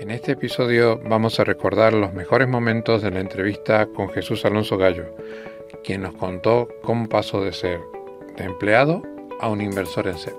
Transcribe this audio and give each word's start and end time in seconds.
En 0.00 0.10
este 0.10 0.32
episodio 0.32 0.98
vamos 0.98 1.40
a 1.40 1.44
recordar 1.44 1.92
los 1.92 2.14
mejores 2.14 2.48
momentos 2.48 3.02
de 3.02 3.10
la 3.10 3.20
entrevista 3.20 3.86
con 3.88 4.08
Jesús 4.08 4.46
Alonso 4.46 4.78
Gallo, 4.78 5.14
quien 5.84 6.00
nos 6.00 6.14
contó 6.14 6.68
cómo 6.82 7.06
pasó 7.06 7.44
de 7.44 7.52
ser 7.52 7.80
de 8.38 8.44
empleado 8.44 9.02
a 9.40 9.50
un 9.50 9.60
inversor 9.60 10.08
en 10.08 10.16
serie. 10.16 10.38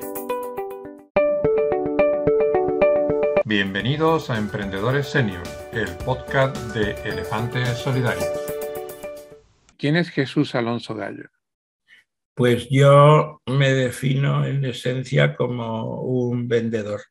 Bienvenidos 3.45 4.31
a 4.31 4.39
Emprendedores 4.39 5.10
Senior, 5.10 5.44
el 5.73 5.96
podcast 5.97 6.57
de 6.73 6.93
Elefantes 7.07 7.69
Solidarios. 7.78 8.31
¿Quién 9.78 9.96
es 9.96 10.09
Jesús 10.09 10.55
Alonso 10.55 10.96
Gallo? 10.96 11.29
Pues 12.33 12.67
yo 12.71 13.43
me 13.46 13.71
defino 13.73 14.43
en 14.43 14.65
esencia 14.65 15.35
como 15.35 16.02
un 16.02 16.48
vendedor. 16.48 17.02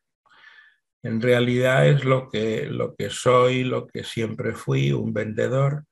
En 1.03 1.21
realidad 1.21 1.87
es 1.87 2.05
lo 2.05 2.29
que, 2.29 2.67
lo 2.67 2.95
que 2.95 3.09
soy, 3.09 3.63
lo 3.63 3.87
que 3.87 4.03
siempre 4.03 4.53
fui, 4.53 4.91
un 4.91 5.13
vendedor, 5.13 5.85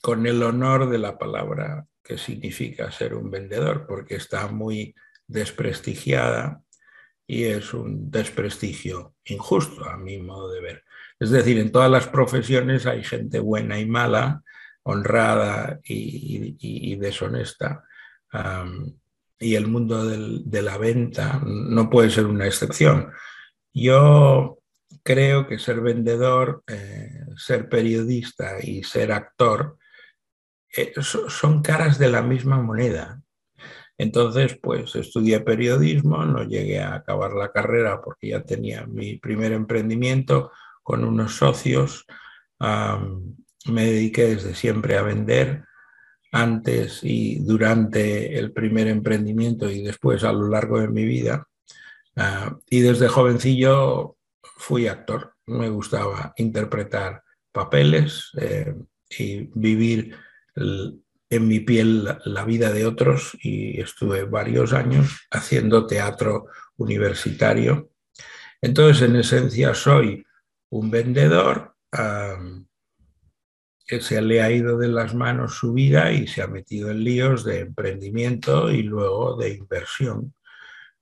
con 0.00 0.26
el 0.26 0.42
honor 0.42 0.88
de 0.88 0.98
la 0.98 1.18
palabra 1.18 1.86
que 2.02 2.18
significa 2.18 2.90
ser 2.90 3.14
un 3.14 3.30
vendedor, 3.30 3.86
porque 3.86 4.16
está 4.16 4.48
muy 4.48 4.94
desprestigiada 5.26 6.62
y 7.26 7.44
es 7.44 7.72
un 7.72 8.10
desprestigio 8.10 9.14
injusto 9.24 9.84
a 9.88 9.96
mi 9.96 10.18
modo 10.18 10.50
de 10.50 10.60
ver. 10.60 10.84
Es 11.20 11.30
decir, 11.30 11.58
en 11.58 11.70
todas 11.70 11.90
las 11.90 12.08
profesiones 12.08 12.86
hay 12.86 13.04
gente 13.04 13.38
buena 13.38 13.78
y 13.78 13.86
mala, 13.86 14.42
honrada 14.82 15.78
y, 15.84 16.96
deshonesta. 16.96 17.84
Y 19.40 19.54
el 19.54 19.66
mundo 19.66 20.06
de 20.06 20.62
la 20.62 20.76
venta 20.76 21.42
no 21.44 21.88
puede 21.88 22.10
ser 22.10 22.26
una 22.26 22.46
excepción. 22.46 23.10
Yo 23.72 24.58
creo 25.02 25.46
que 25.46 25.58
ser 25.58 25.80
vendedor, 25.80 26.62
eh, 26.66 27.24
ser 27.36 27.68
periodista 27.70 28.58
y 28.62 28.82
ser 28.84 29.12
actor 29.12 29.78
eh, 30.76 30.92
son 31.00 31.62
caras 31.62 31.98
de 31.98 32.10
la 32.10 32.22
misma 32.22 32.60
moneda. 32.60 33.22
Entonces, 33.96 34.58
pues 34.62 34.94
estudié 34.94 35.40
periodismo, 35.40 36.24
no 36.24 36.44
llegué 36.44 36.80
a 36.80 36.94
acabar 36.94 37.32
la 37.32 37.50
carrera 37.50 38.00
porque 38.02 38.28
ya 38.28 38.42
tenía 38.42 38.86
mi 38.86 39.16
primer 39.16 39.52
emprendimiento 39.52 40.52
con 40.82 41.04
unos 41.04 41.36
socios. 41.36 42.06
me 43.66 43.84
dediqué 43.84 44.34
desde 44.34 44.54
siempre 44.54 44.96
a 44.96 45.02
vender, 45.02 45.64
antes 46.32 47.00
y 47.02 47.40
durante 47.40 48.38
el 48.38 48.52
primer 48.52 48.88
emprendimiento 48.88 49.70
y 49.70 49.82
después 49.82 50.24
a 50.24 50.32
lo 50.32 50.48
largo 50.48 50.80
de 50.80 50.88
mi 50.88 51.04
vida. 51.04 51.48
Ah, 52.16 52.56
y 52.68 52.80
desde 52.80 53.08
jovencillo 53.08 54.16
fui 54.42 54.86
actor. 54.86 55.34
Me 55.46 55.68
gustaba 55.68 56.32
interpretar 56.36 57.22
papeles 57.52 58.30
eh, 58.38 58.74
y 59.18 59.50
vivir 59.54 60.14
en 60.54 61.48
mi 61.48 61.60
piel 61.60 62.18
la 62.24 62.44
vida 62.44 62.72
de 62.72 62.86
otros 62.86 63.36
y 63.42 63.80
estuve 63.80 64.24
varios 64.24 64.72
años 64.72 65.26
haciendo 65.30 65.86
teatro 65.86 66.46
universitario. 66.76 67.90
Entonces, 68.60 69.08
en 69.08 69.16
esencia, 69.16 69.74
soy 69.74 70.24
un 70.70 70.90
vendedor 70.90 71.74
se 74.00 74.22
le 74.22 74.42
ha 74.42 74.50
ido 74.52 74.78
de 74.78 74.88
las 74.88 75.14
manos 75.14 75.56
su 75.56 75.72
vida 75.72 76.12
y 76.12 76.28
se 76.28 76.42
ha 76.42 76.46
metido 76.46 76.90
en 76.90 77.02
líos 77.02 77.44
de 77.44 77.60
emprendimiento 77.60 78.70
y 78.70 78.82
luego 78.82 79.36
de 79.36 79.54
inversión. 79.54 80.34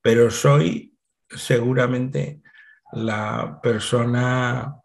Pero 0.01 0.31
soy 0.31 0.95
seguramente 1.29 2.41
la 2.93 3.59
persona 3.61 4.75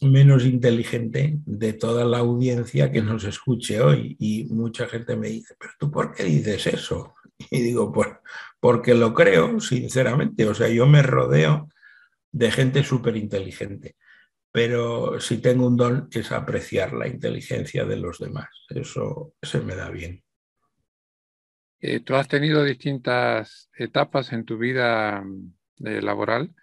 menos 0.00 0.44
inteligente 0.44 1.38
de 1.44 1.72
toda 1.72 2.04
la 2.04 2.18
audiencia 2.18 2.92
que 2.92 3.02
nos 3.02 3.24
escuche 3.24 3.80
hoy. 3.80 4.16
Y 4.20 4.44
mucha 4.50 4.86
gente 4.86 5.16
me 5.16 5.28
dice, 5.28 5.56
pero 5.58 5.72
tú 5.78 5.90
por 5.90 6.14
qué 6.14 6.24
dices 6.24 6.66
eso? 6.68 7.14
Y 7.50 7.60
digo, 7.62 7.92
pues 7.92 8.08
porque 8.60 8.94
lo 8.94 9.14
creo, 9.14 9.60
sinceramente. 9.60 10.46
O 10.46 10.54
sea, 10.54 10.68
yo 10.68 10.86
me 10.86 11.02
rodeo 11.02 11.68
de 12.32 12.50
gente 12.50 12.82
súper 12.82 13.16
inteligente. 13.16 13.96
Pero 14.50 15.20
si 15.20 15.38
tengo 15.38 15.66
un 15.66 15.76
don 15.76 16.08
es 16.10 16.32
apreciar 16.32 16.92
la 16.92 17.06
inteligencia 17.06 17.84
de 17.84 17.96
los 17.96 18.18
demás. 18.18 18.48
Eso 18.68 19.34
se 19.42 19.60
me 19.60 19.74
da 19.74 19.90
bien. 19.90 20.22
Eh, 21.80 22.00
tú 22.00 22.16
has 22.16 22.26
tenido 22.26 22.64
distintas 22.64 23.70
etapas 23.76 24.32
en 24.32 24.44
tu 24.44 24.58
vida 24.58 25.22
mm, 25.22 25.52
laboral 26.02 26.54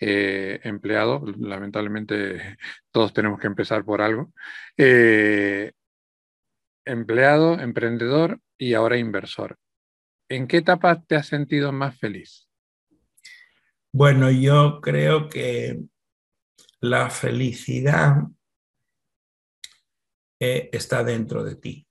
eh, 0.00 0.60
empleado, 0.62 1.24
lamentablemente 1.38 2.56
todos 2.92 3.12
tenemos 3.12 3.40
que 3.40 3.48
empezar 3.48 3.84
por 3.84 4.00
algo, 4.00 4.32
eh, 4.76 5.72
empleado, 6.84 7.58
emprendedor 7.58 8.40
y 8.56 8.74
ahora 8.74 8.96
inversor. 8.96 9.58
¿En 10.28 10.46
qué 10.46 10.58
etapa 10.58 11.02
te 11.02 11.16
has 11.16 11.26
sentido 11.26 11.72
más 11.72 11.98
feliz? 11.98 12.48
Bueno, 13.92 14.30
yo 14.30 14.80
creo 14.80 15.28
que 15.28 15.80
la 16.80 17.10
felicidad 17.10 18.16
eh, 20.40 20.70
está 20.72 21.04
dentro 21.04 21.44
de 21.44 21.56
ti. 21.56 21.86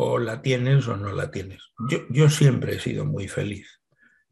O 0.00 0.18
la 0.18 0.42
tienes 0.42 0.86
o 0.86 0.96
no 0.96 1.12
la 1.12 1.30
tienes. 1.30 1.72
yo 2.10 2.30
siempre 2.30 2.76
he 2.76 2.80
sido 2.80 3.04
muy 3.04 3.26
feliz 3.26 3.78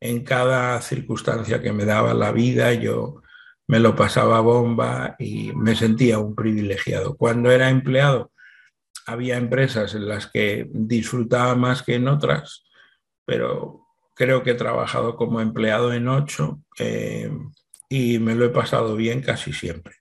en 0.00 0.24
cada 0.24 0.80
circunstancia 0.80 1.60
que 1.60 1.72
me 1.72 1.84
daba 1.84 2.14
la 2.14 2.32
vida, 2.32 2.72
yo 2.74 3.22
me 3.66 3.80
lo 3.80 3.96
pasaba 3.96 4.40
bomba 4.40 5.16
y 5.18 5.52
me 5.54 5.74
sentía 5.74 6.18
un 6.18 6.34
privilegiado. 6.34 7.16
Cuando 7.16 7.50
era 7.50 7.70
empleado, 7.70 8.30
había 9.06 9.36
empresas 9.36 9.94
en 9.94 10.08
las 10.08 10.28
que 10.28 10.68
disfrutaba 10.70 11.54
más 11.56 11.82
que 11.82 11.94
en 11.94 12.08
otras, 12.08 12.64
pero 13.24 13.86
creo 14.14 14.42
que 14.42 14.52
he 14.52 14.54
trabajado 14.54 15.16
como 15.16 15.40
empleado 15.40 15.92
en 15.92 16.08
ocho 16.08 16.60
eh, 16.78 17.30
y 17.88 18.19
me 18.19 18.34
lo 18.34 18.44
he 18.44 18.50
pasado 18.50 18.97
bien 18.97 19.20
casi 19.20 19.52
siempre. 19.52 19.97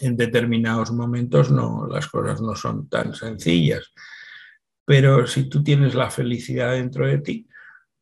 En 0.00 0.16
determinados 0.16 0.90
momentos 0.90 1.50
no, 1.50 1.86
las 1.86 2.08
cosas 2.08 2.40
no 2.40 2.56
son 2.56 2.88
tan 2.88 3.14
sencillas, 3.14 3.92
pero 4.84 5.26
si 5.26 5.48
tú 5.48 5.62
tienes 5.62 5.94
la 5.94 6.10
felicidad 6.10 6.72
dentro 6.72 7.06
de 7.06 7.18
ti, 7.18 7.46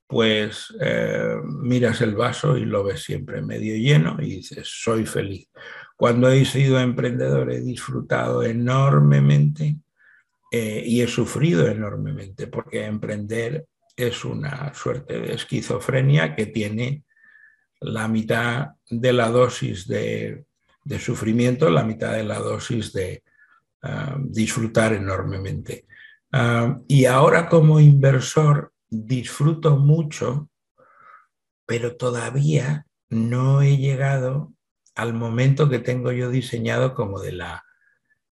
pues 0.07 0.75
eh, 0.81 1.37
miras 1.45 2.01
el 2.01 2.17
vaso 2.17 2.57
y 2.57 2.65
lo 2.65 2.83
ves 2.83 3.03
siempre 3.03 3.43
medio 3.43 3.77
lleno 3.77 4.17
y 4.21 4.37
dices, 4.37 4.67
soy 4.67 5.07
feliz. 5.07 5.49
Cuando 5.97 6.31
he 6.31 6.45
sido 6.45 6.81
emprendedor 6.81 7.53
he 7.53 7.61
disfrutado 7.61 8.43
enormemente 8.43 9.77
eh, 10.51 10.83
y 10.85 11.03
he 11.03 11.07
sufrido 11.07 11.69
enormemente, 11.69 12.49
porque 12.49 12.87
emprender 12.87 13.67
es 13.97 14.25
una 14.25 14.73
suerte 14.75 15.21
de 15.21 15.35
esquizofrenia 15.35 16.35
que 16.35 16.47
tiene 16.47 17.05
la 17.81 18.09
mitad 18.09 18.73
de 18.89 19.13
la 19.13 19.29
dosis 19.29 19.87
de, 19.87 20.45
sufrimiento, 20.99 21.71
la 21.71 21.85
mitad 21.85 22.13
de 22.13 22.25
la 22.25 22.39
dosis 22.39 22.93
de 22.93 23.23
ah, 23.83 24.17
disfrutar 24.19 24.93
enormemente. 24.93 25.87
Ah, 26.33 26.79
y 26.87 27.07
ahora 27.07 27.49
como 27.49 27.81
inversor 27.81 28.73
disfruto 28.89 29.77
mucho, 29.77 30.49
pero 31.67 31.97
todavía 31.97 32.87
no 33.09 33.63
he 33.63 33.77
llegado 33.77 34.53
al 34.95 35.15
momento 35.15 35.69
que 35.69 35.79
tengo 35.79 36.13
yo 36.13 36.31
diseñado 36.31 36.95
como 36.95 37.21
de 37.21 37.33
la 37.33 37.65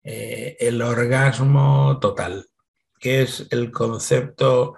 eh, 0.03 0.57
el 0.59 0.81
orgasmo 0.81 1.97
total, 1.99 2.47
que 2.99 3.21
es 3.21 3.47
el 3.51 3.71
concepto 3.71 4.75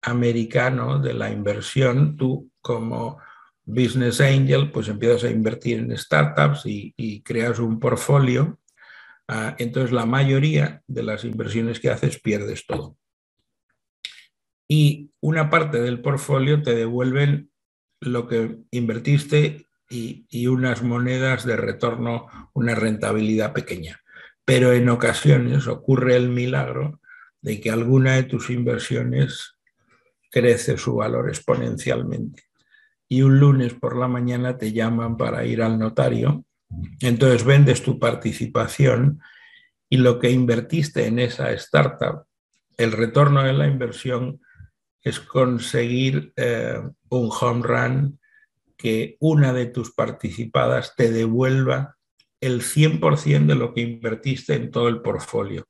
americano 0.00 0.98
de 0.98 1.12
la 1.12 1.30
inversión. 1.30 2.16
Tú 2.16 2.50
como 2.62 3.18
business 3.64 4.20
angel, 4.20 4.70
pues 4.70 4.88
empiezas 4.88 5.24
a 5.24 5.30
invertir 5.30 5.78
en 5.78 5.96
startups 5.96 6.62
y, 6.64 7.22
creas 7.22 7.58
un 7.58 7.78
portfolio. 7.78 8.58
Ah, 9.28 9.54
entonces 9.58 9.92
la 9.92 10.06
mayoría 10.06 10.82
de 10.86 11.02
las 11.02 11.24
inversiones 11.24 11.80
que 11.80 11.90
haces 11.90 12.20
pierdes 12.20 12.66
todo 12.66 12.96
y 14.72 15.10
una 15.20 15.50
parte 15.50 15.82
del 15.82 16.00
portfolio 16.00 16.62
te 16.62 16.74
devuelven 16.74 17.50
lo 18.00 18.26
que 18.26 18.56
invertiste 18.70 19.66
y, 19.90 20.46
unas 20.46 20.82
monedas 20.82 21.44
de 21.44 21.58
retorno, 21.58 22.26
una 22.54 22.74
rentabilidad 22.74 23.52
pequeña. 23.52 24.00
Pero 24.46 24.72
en 24.72 24.88
ocasiones 24.88 25.66
ocurre 25.66 26.16
el 26.16 26.30
milagro 26.30 27.02
de 27.42 27.60
que 27.60 27.70
alguna 27.70 28.14
de 28.14 28.22
tus 28.22 28.48
inversiones 28.48 29.58
crece 30.30 30.78
su 30.78 30.94
valor 30.94 31.28
exponencialmente. 31.28 32.44
Y 33.12 33.20
un 33.20 33.38
lunes 33.38 33.74
por 33.74 33.98
la 33.98 34.08
mañana 34.08 34.56
te 34.56 34.72
llaman 34.72 35.18
para 35.18 35.44
ir 35.44 35.60
al 35.60 35.78
notario, 35.78 36.46
entonces 36.98 37.44
vendes 37.44 37.82
tu 37.82 37.98
participación 37.98 39.20
y 39.90 39.98
lo 39.98 40.18
que 40.18 40.30
invertiste 40.30 41.06
en 41.06 41.18
esa 41.18 41.52
startup, 41.52 42.24
el 42.78 42.90
retorno 42.90 43.42
de 43.42 43.52
la 43.52 43.66
inversión 43.66 44.40
es 45.02 45.20
conseguir 45.20 46.32
eh, 46.36 46.80
un 47.10 47.30
home 47.38 47.62
run 47.62 48.18
que 48.78 49.18
una 49.20 49.52
de 49.52 49.66
tus 49.66 49.92
participadas 49.92 50.96
te 50.96 51.10
devuelva 51.10 51.98
el 52.40 52.62
100% 52.62 53.44
de 53.44 53.54
lo 53.54 53.74
que 53.74 53.82
invertiste 53.82 54.54
en 54.54 54.70
todo 54.70 54.88
el 54.88 55.02
portfolio. 55.02 55.68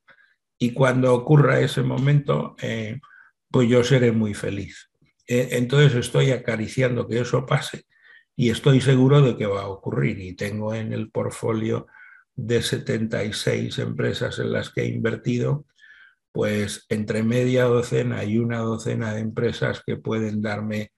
Y 0.61 0.75
cuando 0.75 1.13
ocurra 1.13 1.59
ese 1.59 1.83
momento, 1.83 2.55
eh, 2.63 3.01
pues 3.51 3.69
yo 3.69 3.83
seré 3.83 4.13
muy 4.13 4.33
feliz. 4.33 4.92
Eh, 5.27 5.51
entonces 5.53 5.95
estoy 5.95 6.31
acariciando 6.31 7.09
que 7.09 7.21
eso 7.21 7.47
pase 7.47 7.85
y 8.37 8.51
estoy 8.51 8.81
seguro 8.81 9.21
de 9.21 9.37
que 9.37 9.47
va 9.47 9.63
a 9.63 9.69
ocurrir. 9.69 10.19
Y 10.21 10.35
tengo 10.35 10.75
en 10.75 10.93
el 10.93 11.11
portfolio 11.11 11.87
de 12.35 12.63
76 12.63 13.79
empresas 13.79 14.39
en 14.39 14.53
las 14.53 14.71
que 14.71 14.83
he 14.83 14.87
invertido, 14.87 15.67
pues 16.33 16.87
entre 16.89 17.23
media 17.23 17.65
docena 17.65 18.25
y 18.25 18.39
una 18.39 18.59
docena 18.59 19.13
de 19.15 19.21
empresas 19.21 19.83
que 19.85 19.97
pueden 19.97 20.43
darme 20.43 20.93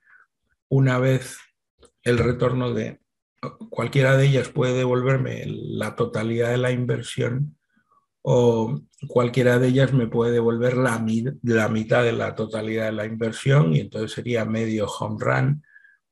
una 0.69 0.99
vez 0.99 1.39
el 2.03 2.19
retorno 2.19 2.73
de 2.73 3.01
cualquiera 3.71 4.17
de 4.17 4.27
ellas 4.27 4.49
puede 4.49 4.75
devolverme 4.75 5.45
la 5.47 5.97
totalidad 5.97 6.51
de 6.51 6.59
la 6.59 6.71
inversión 6.71 7.57
o 8.27 8.81
cualquiera 9.07 9.59
de 9.59 9.69
ellas 9.69 9.93
me 9.93 10.07
puede 10.07 10.33
devolver 10.33 10.79
la, 10.79 10.99
mitad 10.99 12.03
de 12.03 12.13
la 12.13 12.35
totalidad 12.35 12.87
de 12.87 12.93
la 12.93 13.05
inversión 13.05 13.75
y 13.75 13.81
entonces 13.81 14.13
sería 14.13 14.47
medio 14.47 14.87
home 14.87 15.19
run 15.21 15.63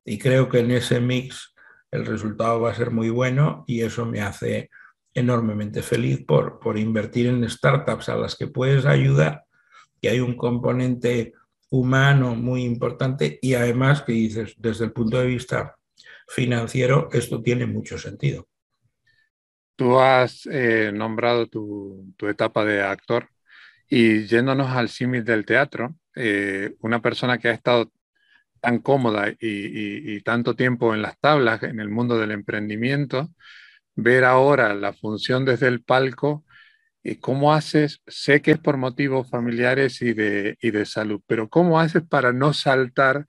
y 0.04 0.18
creo 0.18 0.46
que 0.50 0.58
en 0.58 0.72
ese 0.72 1.00
mix 1.00 1.54
el 1.90 2.04
resultado 2.04 2.60
va 2.60 2.70
a 2.70 2.74
ser 2.74 2.90
muy 2.90 3.08
bueno 3.08 3.64
y 3.66 3.80
eso 3.80 4.04
me 4.04 4.20
hace 4.20 4.68
enormemente 5.14 5.82
feliz 5.82 6.22
por, 6.26 6.58
por 6.58 6.76
invertir 6.76 7.28
en 7.28 7.48
startups 7.48 8.10
a 8.10 8.16
las 8.16 8.36
que 8.36 8.46
puedes 8.46 8.84
ayudar, 8.84 9.44
que 10.02 10.10
hay 10.10 10.20
un 10.20 10.36
componente 10.36 11.32
humano 11.70 12.34
muy 12.34 12.64
importante 12.64 13.38
y 13.40 13.54
además 13.54 14.02
que 14.02 14.12
dices, 14.12 14.54
desde 14.58 14.84
el 14.84 14.92
punto 14.92 15.18
de 15.18 15.26
vista 15.28 15.76
financiero, 16.28 17.08
esto 17.10 17.42
tiene 17.42 17.64
mucho 17.64 17.96
sentido. 17.96 18.48
Tú 19.82 19.99
has 19.99 20.46
eh, 20.46 20.93
nombrado 20.94 21.49
tu, 21.49 22.14
etapa 22.20 22.64
de 22.64 22.82
actor. 22.82 23.29
Y 23.88 24.26
yéndonos 24.26 24.70
al 24.70 24.88
símil 24.88 25.25
del 25.25 25.44
teatro, 25.44 25.96
eh, 26.14 26.76
una 26.82 27.02
persona 27.02 27.38
que 27.38 27.49
ha 27.49 27.52
estado 27.52 27.90
tan 28.61 28.79
cómoda 28.79 29.31
y, 29.31 29.34
y, 29.40 30.17
y, 30.17 30.20
tanto 30.23 30.55
tiempo 30.55 30.94
en 30.94 31.02
las 31.02 31.19
tablas 31.19 31.64
en 31.64 31.81
el 31.81 31.88
mundo 31.90 32.17
del 32.19 32.31
emprendimiento, 32.31 33.31
ver 33.96 34.25
ahora 34.25 34.75
la 34.75 34.93
función 34.93 35.44
desde 35.44 35.69
el 35.69 35.82
palco 35.82 36.44
y 37.02 37.17
cómo 37.17 37.52
haces, 37.55 38.02
sé 38.06 38.43
que 38.43 38.52
es 38.52 38.61
por 38.61 38.76
motivos 38.79 39.31
familiares 39.31 40.02
y 40.02 40.14
de, 40.14 40.58
y 40.62 40.70
de 40.73 40.87
salud, 40.87 41.23
pero 41.26 41.49
cómo 41.49 41.81
haces 41.81 42.02
para 42.08 42.32
no 42.32 42.52
saltar 42.55 43.26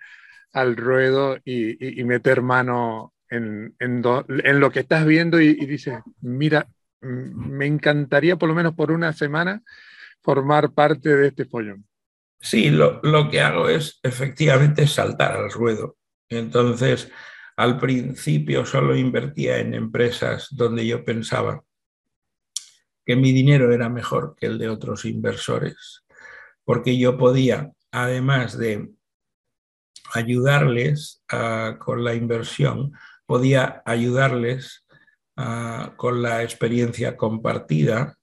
al 0.53 0.77
ruedo 0.77 1.37
y, 1.45 1.99
y 2.01 2.03
meter 2.05 2.43
mano 2.43 3.12
en, 3.33 3.75
en, 3.79 4.59
lo 4.59 4.71
que 4.71 4.81
estás 4.81 5.05
viendo 5.05 5.41
y, 5.41 5.53
dices, 5.65 5.99
mira, 6.21 6.67
me 7.01 7.65
encantaría 7.65 8.37
por 8.37 8.47
lo 8.47 8.55
menos 8.55 8.75
por 8.75 8.91
una 8.91 9.11
semana 9.13 9.63
formar 10.21 10.71
parte 10.71 11.15
de 11.15 11.27
este 11.27 11.45
follón. 11.45 11.85
Sí, 12.39 12.69
lo, 12.69 13.01
lo 13.03 13.29
que 13.29 13.41
hago 13.41 13.69
es 13.69 13.99
efectivamente 14.03 14.85
saltar 14.87 15.33
al 15.35 15.51
ruedo. 15.51 15.97
Entonces, 16.29 17.11
al 17.57 17.79
principio 17.79 18.65
solo 18.65 18.95
invertía 18.95 19.57
en 19.57 19.73
empresas 19.73 20.47
donde 20.51 20.85
yo 20.85 21.03
pensaba 21.03 21.63
que 23.05 23.15
mi 23.15 23.31
dinero 23.31 23.73
era 23.73 23.89
mejor 23.89 24.35
que 24.39 24.45
el 24.45 24.57
de 24.57 24.69
otros 24.69 25.05
inversores, 25.05 26.03
porque 26.63 26.97
yo 26.97 27.17
podía, 27.17 27.71
además 27.91 28.57
de 28.57 28.91
ayudarles 30.13 31.23
uh, 31.33 31.77
con 31.79 32.03
la 32.03 32.13
inversión, 32.13 32.93
podía 33.25 33.81
ayudarles 33.85 34.85
uh, 35.37 35.95
con 35.95 36.21
la 36.21 36.43
experiencia 36.43 37.17
compartida, 37.17 38.17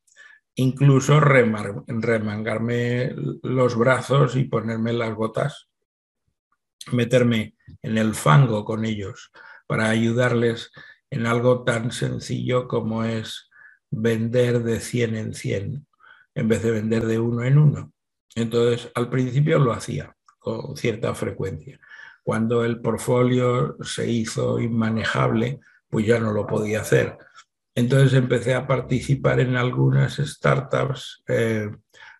incluso 0.54 1.20
remangarme 1.20 3.14
los 3.42 3.76
brazos 3.76 4.36
y 4.36 4.44
ponerme 4.44 4.92
las 4.92 5.14
botas 5.14 5.70
meterme 6.92 7.54
en 7.82 7.98
el 7.98 8.14
fango 8.14 8.64
con 8.64 8.84
ellos 8.84 9.30
para 9.66 9.88
ayudarles 9.90 10.70
en 11.10 11.26
algo 11.26 11.64
tan 11.64 11.92
sencillo 11.92 12.68
como 12.68 13.04
es 13.04 13.50
vender 13.90 14.62
de 14.62 14.80
100 14.80 15.16
en 15.16 15.34
100 15.34 15.86
en 16.34 16.48
vez 16.48 16.62
de 16.62 16.70
vender 16.70 17.06
de 17.06 17.18
uno 17.18 17.44
en 17.44 17.58
uno. 17.58 17.92
Entonces, 18.34 18.90
al 18.94 19.10
principio 19.10 19.58
lo 19.58 19.72
hacía 19.72 20.16
con 20.38 20.76
cierta 20.76 21.14
frecuencia. 21.14 21.80
Cuando 22.30 22.64
el 22.64 22.80
portfolio 22.80 23.76
se 23.82 24.08
hizo 24.08 24.60
inmanejable, 24.60 25.58
pues 25.88 26.06
ya 26.06 26.20
no 26.20 26.32
lo 26.32 26.46
podía 26.46 26.80
hacer. 26.82 27.18
Entonces 27.74 28.14
empecé 28.14 28.54
a 28.54 28.68
participar 28.68 29.40
en 29.40 29.56
algunas 29.56 30.18
startups 30.18 31.24
eh, 31.26 31.72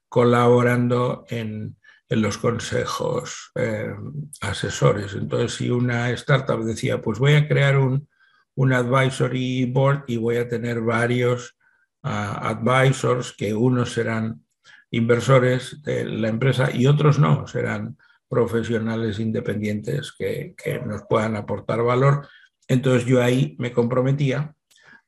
colaborando 0.09 1.25
en, 1.29 1.77
en 2.09 2.23
los 2.23 2.39
consejos 2.39 3.53
eh, 3.55 3.95
asesores. 4.41 5.15
Entonces, 5.15 5.55
si 5.55 5.71
una 5.71 6.11
startup 6.11 6.65
decía, 6.65 7.01
pues 7.01 7.21
voy 7.21 7.35
a 7.35 7.47
crear 7.47 7.79
un, 7.79 8.09
un 8.57 8.73
advisory 8.73 9.67
board 9.67 10.07
y 10.09 10.17
voy 10.17 10.39
a 10.39 10.49
tener 10.49 10.81
varios 10.81 11.57
uh, 12.03 12.09
advisors, 12.09 13.33
que 13.33 13.55
unos 13.55 13.93
serán 13.93 14.45
inversores 14.91 15.81
de 15.85 16.05
la 16.05 16.27
empresa 16.27 16.69
y 16.75 16.89
otros 16.89 17.21
no, 17.21 17.47
serán 17.47 17.97
profesionales 18.31 19.19
independientes 19.19 20.13
que, 20.17 20.55
que 20.57 20.79
nos 20.79 21.03
puedan 21.09 21.37
aportar 21.37 21.83
valor. 21.83 22.29
Entonces 22.69 23.05
yo 23.05 23.21
ahí 23.21 23.57
me 23.59 23.73
comprometía 23.73 24.55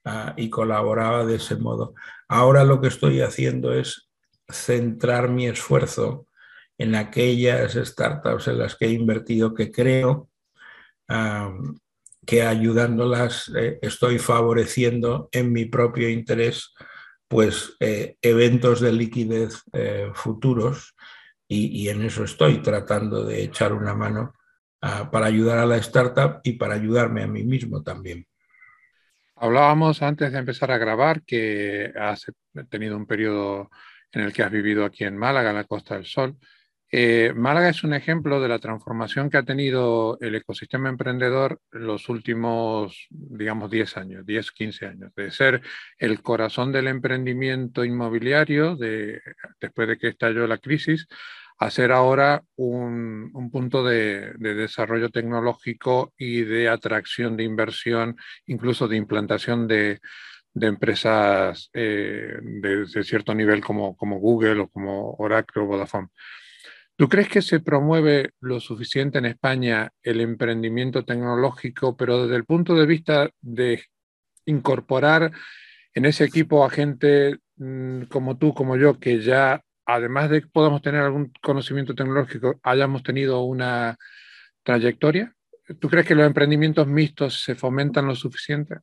uh, 0.05 0.33
y 0.37 0.51
colaboraba 0.51 1.25
de 1.25 1.37
ese 1.37 1.55
modo. 1.55 1.95
Ahora 2.29 2.65
lo 2.65 2.81
que 2.81 2.89
estoy 2.89 3.21
haciendo 3.21 3.73
es 3.73 4.11
centrar 4.51 5.31
mi 5.31 5.47
esfuerzo 5.47 6.27
en 6.79 6.97
aquellas 6.97 7.75
startups 7.75 8.49
en 8.49 8.59
las 8.59 8.75
que 8.75 8.87
he 8.87 8.91
invertido 8.91 9.55
que 9.55 9.71
creo 9.71 10.29
um, 11.09 11.79
que 12.27 12.43
ayudándolas 12.43 13.51
eh, 13.57 13.79
estoy 13.83 14.19
favoreciendo 14.19 15.29
en 15.33 15.53
mi 15.53 15.67
propio 15.67 16.09
interés 16.09 16.73
pues 17.29 17.77
eh, 17.81 18.17
eventos 18.21 18.81
de 18.81 18.93
liquidez 18.93 19.63
eh, 19.73 20.11
futuros 20.15 20.95
y, 21.53 21.83
y, 21.83 21.89
en 21.91 22.03
eso 22.03 22.25
estoy 22.25 22.63
tratando 22.63 23.25
de 23.25 23.43
echar 23.43 23.75
una 23.75 23.95
mano 23.95 24.33
uh, 24.83 25.11
para 25.11 25.27
ayudar 25.27 25.59
a 25.59 25.67
la 25.67 25.77
startup 25.77 26.41
y 26.43 26.55
para 26.55 26.75
ayudarme 26.75 27.23
a 27.23 27.27
mí 27.27 27.45
mismo 27.45 27.83
también. 27.83 28.27
Hablábamos 29.37 30.03
antes 30.03 30.33
de 30.33 30.39
empezar 30.39 30.71
a 30.71 30.79
grabar 30.79 31.23
que 31.25 31.93
has 31.99 32.25
tenido 32.71 32.97
un 32.97 33.07
periodo 33.07 33.71
en 34.13 34.23
el 34.23 34.33
que 34.33 34.43
has 34.43 34.51
vivido 34.51 34.85
aquí 34.85 35.05
en 35.05 35.17
Málaga, 35.17 35.51
en 35.51 35.57
la 35.57 35.65
Costa 35.65 35.97
del 35.97 36.07
Sol. 36.07 36.37
Eh, 36.95 37.33
Málaga 37.35 37.71
es 37.71 37.85
un 37.85 37.95
ejemplo 37.95 38.39
de 38.41 38.49
la 38.49 38.59
transformación 38.59 39.31
que 39.31 39.39
ha 39.39 39.43
tenido 39.43 40.19
el 40.21 40.35
ecosistema 40.35 40.91
emprendedor 40.91 41.59
en 41.73 41.87
los 41.87 42.09
últimos, 42.11 43.07
digamos, 43.11 43.71
10 43.71 43.97
años, 43.97 44.27
10, 44.27 44.53
15 44.53 44.87
años, 44.87 45.15
de 45.17 45.31
ser 45.31 45.63
el 45.99 46.23
corazón 46.23 46.71
del 46.71 46.89
emprendimiento 46.89 47.85
inmobiliario 47.85 48.77
de, 48.77 49.23
después 49.59 49.89
de 49.89 49.97
que 49.97 50.09
estalló 50.09 50.47
la 50.47 50.59
crisis, 50.59 51.09
a 51.65 51.71
ser 51.71 51.93
ahora 51.93 52.43
un, 52.57 53.31
un 53.35 53.51
punto 53.51 53.85
de, 53.85 54.33
de, 54.39 54.55
desarrollo 54.55 55.11
tecnológico 55.11 56.13
y 56.17 56.43
de 56.43 56.69
atracción 56.69 57.37
de 57.37 57.45
inversión, 57.45 58.17
incluso 58.47 58.89
de 58.89 58.97
implantación 58.97 59.67
de, 59.69 60.01
de 60.55 60.67
empresas 60.67 61.71
eh, 61.73 62.37
de, 62.41 62.87
de, 62.87 63.05
cierto 63.05 63.35
nivel 63.35 63.63
como, 63.63 63.97
como 63.97 64.19
Google 64.19 64.61
o 64.61 64.69
como 64.69 65.15
Oracle 65.19 65.63
o 65.63 65.67
Vodafone. 65.67 66.09
¿Tú 66.97 67.09
crees 67.09 67.29
que 67.29 67.43
se 67.43 67.61
promueve 67.61 68.31
lo 68.41 68.61
suficiente 68.61 69.19
en 69.19 69.25
España 69.25 69.91
el 70.03 70.21
emprendimiento 70.21 71.05
tecnológico, 71.05 71.97
pero 71.97 72.23
desde 72.23 72.37
el 72.37 72.45
punto 72.45 72.75
de 72.75 72.87
vista 72.87 73.31
de 73.41 73.83
incorporar 74.45 75.33
en 75.95 76.05
ese 76.05 76.25
equipo 76.25 76.65
a 76.65 76.71
gente 76.71 77.39
mmm, 77.57 78.03
como 78.05 78.37
tú, 78.37 78.55
como 78.55 78.77
yo, 78.77 78.99
que 78.99 79.21
ya, 79.21 79.63
además 79.87 80.31
de 80.31 80.43
que 80.43 80.49
podamos 80.49 80.83
tener 80.83 81.03
algún 81.03 81.33
conocimiento 81.41 81.95
tecnológico, 81.95 82.61
hayamos 82.63 83.03
tenido 83.03 83.43
una 83.43 83.97
trayectoria? 84.63 85.35
¿Tú 85.81 85.89
crees 85.89 86.07
que 86.07 86.15
los 86.15 86.27
emprendimientos 86.27 86.87
mixtos 86.87 87.43
se 87.43 87.55
fomentan 87.55 88.07
lo 88.07 88.15
suficiente? 88.15 88.79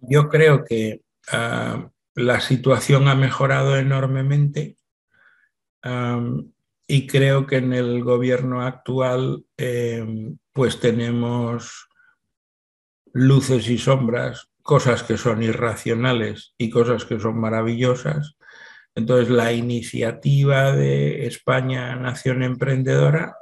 Yo 0.00 0.28
creo 0.28 0.64
que 0.64 1.02
uh, 1.32 1.88
la 2.14 2.40
situación 2.40 3.08
ha 3.08 3.14
mejorado 3.14 3.76
enormemente. 3.76 4.76
Y 6.86 7.06
creo 7.06 7.46
que 7.46 7.56
en 7.56 7.72
el 7.72 8.02
gobierno 8.02 8.62
actual 8.62 9.44
eh, 9.56 10.34
pues 10.52 10.80
tenemos 10.80 11.88
luces 13.12 13.68
y 13.68 13.78
sombras, 13.78 14.50
cosas 14.62 15.02
que 15.02 15.16
son 15.16 15.42
irracionales 15.42 16.54
y 16.56 16.70
cosas 16.70 17.04
que 17.04 17.20
son 17.20 17.38
maravillosas. 17.38 18.36
Entonces 18.94 19.28
la 19.30 19.52
iniciativa 19.52 20.72
de 20.72 21.26
España 21.26 21.96
Nación 21.96 22.42
Emprendedora 22.42 23.36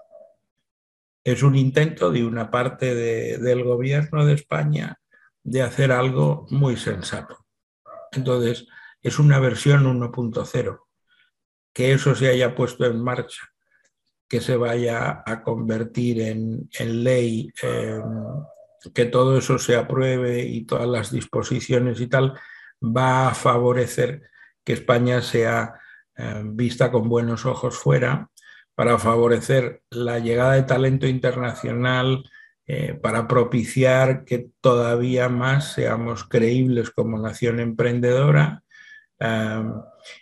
es 1.25 1.43
un 1.43 1.55
intento 1.55 2.11
de 2.11 2.25
una 2.25 2.51
parte 2.51 2.95
del 2.95 3.63
gobierno 3.63 4.27
de 4.27 4.35
España 4.35 4.99
de 5.45 5.63
hacer 5.63 5.93
algo 5.93 6.47
muy 6.51 6.77
sensato. 6.77 7.47
Entonces, 8.13 8.67
es 9.01 9.19
una 9.19 9.39
versión 9.39 9.85
1.0. 9.85 10.81
Que 11.73 11.93
eso 11.93 12.15
se 12.15 12.29
haya 12.29 12.55
puesto 12.55 12.85
en 12.85 13.03
marcha, 13.03 13.43
que 14.29 14.41
se 14.41 14.57
vaya 14.57 15.23
a 15.25 15.43
convertir 15.43 16.21
en, 16.21 16.69
ley, 17.05 17.51
que 18.95 19.05
todo 19.07 19.39
eso 19.39 19.59
se 19.59 19.77
apruebe 19.77 20.43
y 20.43 20.65
todas 20.65 20.89
las 20.89 21.11
disposiciones 21.11 22.01
y 22.01 22.09
tal, 22.09 22.39
va 22.83 23.29
a 23.29 23.35
favorecer 23.35 24.23
que 24.65 24.73
España 24.75 25.23
sea 25.23 25.75
eh, 26.17 26.43
vista 26.45 26.91
con 26.91 27.09
buenos 27.09 27.47
ojos 27.47 27.77
fuera 27.77 28.31
para 28.75 28.99
favorecer 28.99 29.83
la 29.91 30.19
llegada 30.19 30.55
de 30.55 30.63
talento 30.63 31.07
internacional, 31.07 32.25
eh, 32.67 32.95
para 32.95 33.29
propiciar 33.29 34.25
que 34.25 34.49
todavía 34.61 35.29
más 35.29 35.73
seamos 35.73 36.25
creíbles 36.25 36.91
como 36.91 37.19
nación 37.19 37.61
emprendedora. 37.61 38.63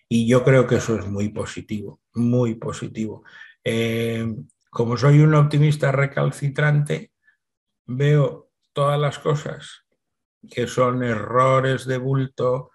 Y 0.09 0.29
yo 0.29 0.45
creo 0.45 0.67
que 0.67 0.77
eso 0.77 0.99
es 0.99 1.07
muy 1.07 1.31
positivo, 1.31 2.01
muy 2.15 2.57
positivo. 2.57 3.25
Eh, 3.65 4.27
como 4.71 4.97
soy 4.97 5.21
un 5.21 5.35
optimista 5.35 5.93
recalcitrante, 5.93 7.13
veo 7.87 8.51
todas 8.73 8.99
las 9.01 9.19
cosas 9.19 9.85
que 10.51 10.67
son 10.67 11.03
errores 11.03 11.87
de 11.87 11.99
bulto, 11.99 12.71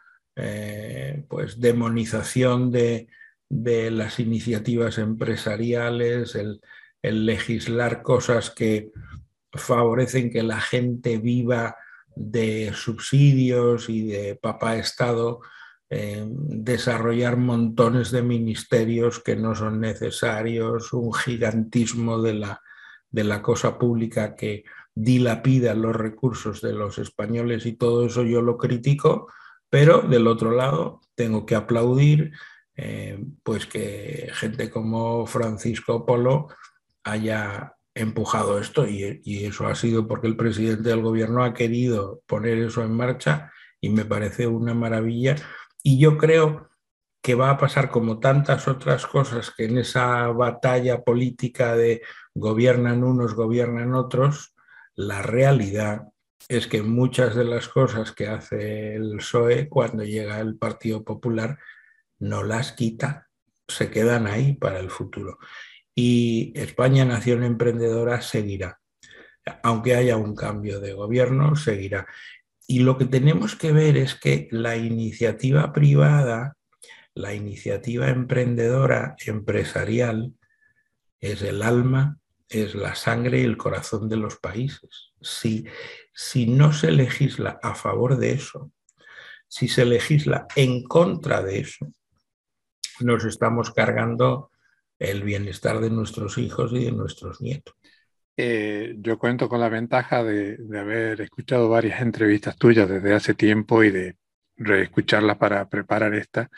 pues 1.30 1.60
demonización 1.62 2.72
de, 2.72 3.08
de 3.50 3.92
las 3.92 4.20
iniciativas 4.20 4.98
empresariales, 4.98 6.36
el, 6.36 6.62
legislar 7.02 8.02
cosas 8.02 8.50
que 8.50 8.92
favorecen 9.54 10.32
que 10.32 10.42
la 10.42 10.60
gente 10.60 11.20
viva 11.20 11.76
de 12.16 12.72
subsidios 12.74 13.90
y 13.90 14.08
de 14.08 14.36
papá 14.36 14.78
Estado, 14.78 15.42
eh, 15.92 16.26
desarrollar 16.28 17.38
montones 17.38 18.10
de 18.10 18.24
ministerios 18.24 19.20
que 19.20 19.36
no 19.36 19.54
son 19.54 19.80
necesarios, 19.80 20.94
un 20.94 21.14
gigantismo 21.14 22.24
de 22.24 22.34
la, 22.34 22.62
de 23.12 23.24
la 23.24 23.44
cosa 23.44 23.78
pública 23.78 24.36
que 24.36 24.64
dilapida 24.96 25.76
los 25.76 25.96
recursos 25.96 26.60
de 26.62 26.74
los 26.74 26.98
españoles 26.98 27.68
y 27.68 27.74
todo 27.74 28.08
eso 28.08 28.24
yo 28.24 28.42
lo 28.42 28.58
critico, 28.58 29.28
pero 29.76 30.00
del 30.00 30.26
otro 30.28 30.52
lado 30.52 31.02
tengo 31.16 31.46
que 31.46 31.54
aplaudir 31.54 32.32
eh, 32.78 33.22
pues 33.44 33.66
que 33.66 34.30
gente 34.32 34.70
como 34.70 35.26
Francisco 35.26 36.06
Polo 36.06 36.48
haya 37.04 37.74
empujado 37.94 38.58
esto 38.58 38.88
y, 38.88 39.20
y, 39.26 39.44
eso 39.44 39.68
ha 39.68 39.76
sido 39.76 40.08
porque 40.08 40.28
el 40.28 40.38
presidente 40.38 40.88
del 40.88 41.02
gobierno 41.02 41.44
ha 41.44 41.54
querido 41.54 42.22
poner 42.26 42.58
eso 42.60 42.84
en 42.84 42.94
marcha 42.94 43.52
y 43.82 43.90
me 43.90 44.06
parece 44.06 44.48
una 44.48 44.74
maravilla. 44.74 45.36
Y 45.84 46.00
yo 46.00 46.18
creo 46.18 46.70
que 47.22 47.36
va 47.36 47.50
a 47.50 47.58
pasar 47.58 47.92
como 47.92 48.22
tantas 48.22 48.70
otras 48.70 49.06
cosas 49.06 49.52
que 49.52 49.66
en 49.66 49.80
esa 49.80 50.28
batalla 50.28 51.04
política 51.04 51.76
de 51.76 52.02
gobiernan 52.34 53.04
unos, 53.04 53.34
gobiernan 53.34 53.94
otros, 53.94 54.56
la 54.96 55.22
realidad 55.22 56.14
es 56.48 56.68
que 56.68 56.82
muchas 56.82 57.36
de 57.36 57.44
las 57.44 57.68
cosas 57.68 58.12
que 58.12 58.28
hace 58.28 58.96
el 58.96 59.18
PSOE 59.18 59.68
cuando 59.68 60.04
llega 60.04 60.40
el 60.40 60.58
Partido 60.58 61.04
Popular 61.04 61.58
no 62.20 62.44
las 62.44 62.74
quita, 62.74 63.30
se 63.68 63.90
quedan 63.90 64.28
ahí 64.28 64.54
para 64.54 64.80
el 64.80 64.90
futuro. 64.90 65.40
Y 65.96 66.54
España, 66.56 67.06
nación 67.06 67.44
emprendedora, 67.44 68.22
seguirá. 68.22 68.80
Aunque 69.64 69.96
haya 69.96 70.18
un 70.18 70.36
cambio 70.36 70.80
de 70.80 70.94
gobierno, 70.94 71.56
seguirá. 71.56 72.08
Y 72.68 72.80
lo 72.80 72.98
que 72.98 73.06
tenemos 73.06 73.56
que 73.56 73.72
ver 73.72 73.98
es 73.98 74.16
que 74.16 74.48
la 74.52 74.76
iniciativa 74.76 75.72
privada, 75.72 76.58
la 77.14 77.34
iniciativa 77.34 78.10
emprendedora, 78.10 79.16
empresarial, 79.26 80.34
es 81.20 81.42
el 81.42 81.62
alma, 81.62 82.20
es 82.50 82.76
la 82.76 82.96
sangre 82.96 83.42
y 83.42 83.44
el 83.44 83.58
corazón 83.58 84.08
de 84.10 84.18
los 84.18 84.38
países. 84.38 85.14
Si, 85.22 85.66
si 86.14 86.48
no 86.48 86.74
se 86.74 86.92
legisla 86.92 87.60
a 87.62 87.76
favor 87.76 88.18
de 88.18 88.34
eso, 88.34 88.72
si 89.48 89.68
se 89.68 89.86
legisla 89.86 90.48
en 90.56 90.84
contra 90.84 91.42
de 91.42 91.60
eso, 91.60 91.88
nos 93.00 93.26
estamos 93.26 93.72
cargando 93.72 94.52
el 95.00 95.24
bienestar 95.24 95.80
de 95.80 95.90
nuestros 95.90 96.38
hijos 96.38 96.72
y 96.74 96.86
de 96.86 96.92
nuestros 96.92 97.42
nietos. 97.42 97.76
Eh, 98.38 98.96
yo 98.98 99.18
cuento 99.18 99.48
con 99.48 99.62
la 99.62 99.70
ventaja 99.70 100.24
de, 100.24 100.58
haber 100.78 101.22
escuchado 101.22 101.70
varias 101.70 102.02
entrevistas 102.02 102.58
tuyas 102.58 102.90
desde 102.90 103.14
hace 103.14 103.34
tiempo 103.34 103.84
y 103.84 103.92
de 103.92 104.18
reescucharlas 104.58 105.38
para 105.38 105.70
preparar 105.70 106.14
esta. 106.16 106.50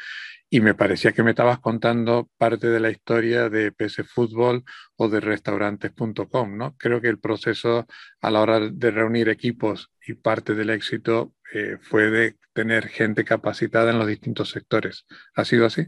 Y 0.50 0.62
me 0.62 0.74
parecía 0.74 1.12
que 1.12 1.24
me 1.24 1.32
estabas 1.32 1.60
contando 1.60 2.30
parte 2.38 2.68
de 2.68 2.80
la 2.80 2.89
historia 2.89 3.50
de 3.50 3.72
PC 3.72 4.04
Fútbol 4.04 4.63
o 4.96 5.10
de 5.10 5.20
restaurantes.com, 5.20 6.58
¿no? 6.58 6.75
Creo 6.77 7.01
que 7.01 7.10
el 7.10 7.20
proceso 7.20 7.86
a 8.22 8.32
la 8.32 8.42
hora 8.42 8.60
de 8.60 8.92
reunir 8.92 9.27
equipos 9.27 9.92
y 10.08 10.13
parte 10.13 10.56
del 10.56 10.70
éxito 10.70 11.34
eh, 11.54 11.77
fue 11.82 12.10
de 12.10 12.38
tener 12.54 12.88
gente 12.88 13.25
capacitada 13.25 13.92
en 13.92 14.00
los 14.00 14.08
distintos 14.08 14.50
sectores. 14.50 15.06
¿Ha 15.36 15.44
sido 15.44 15.66
así? 15.66 15.88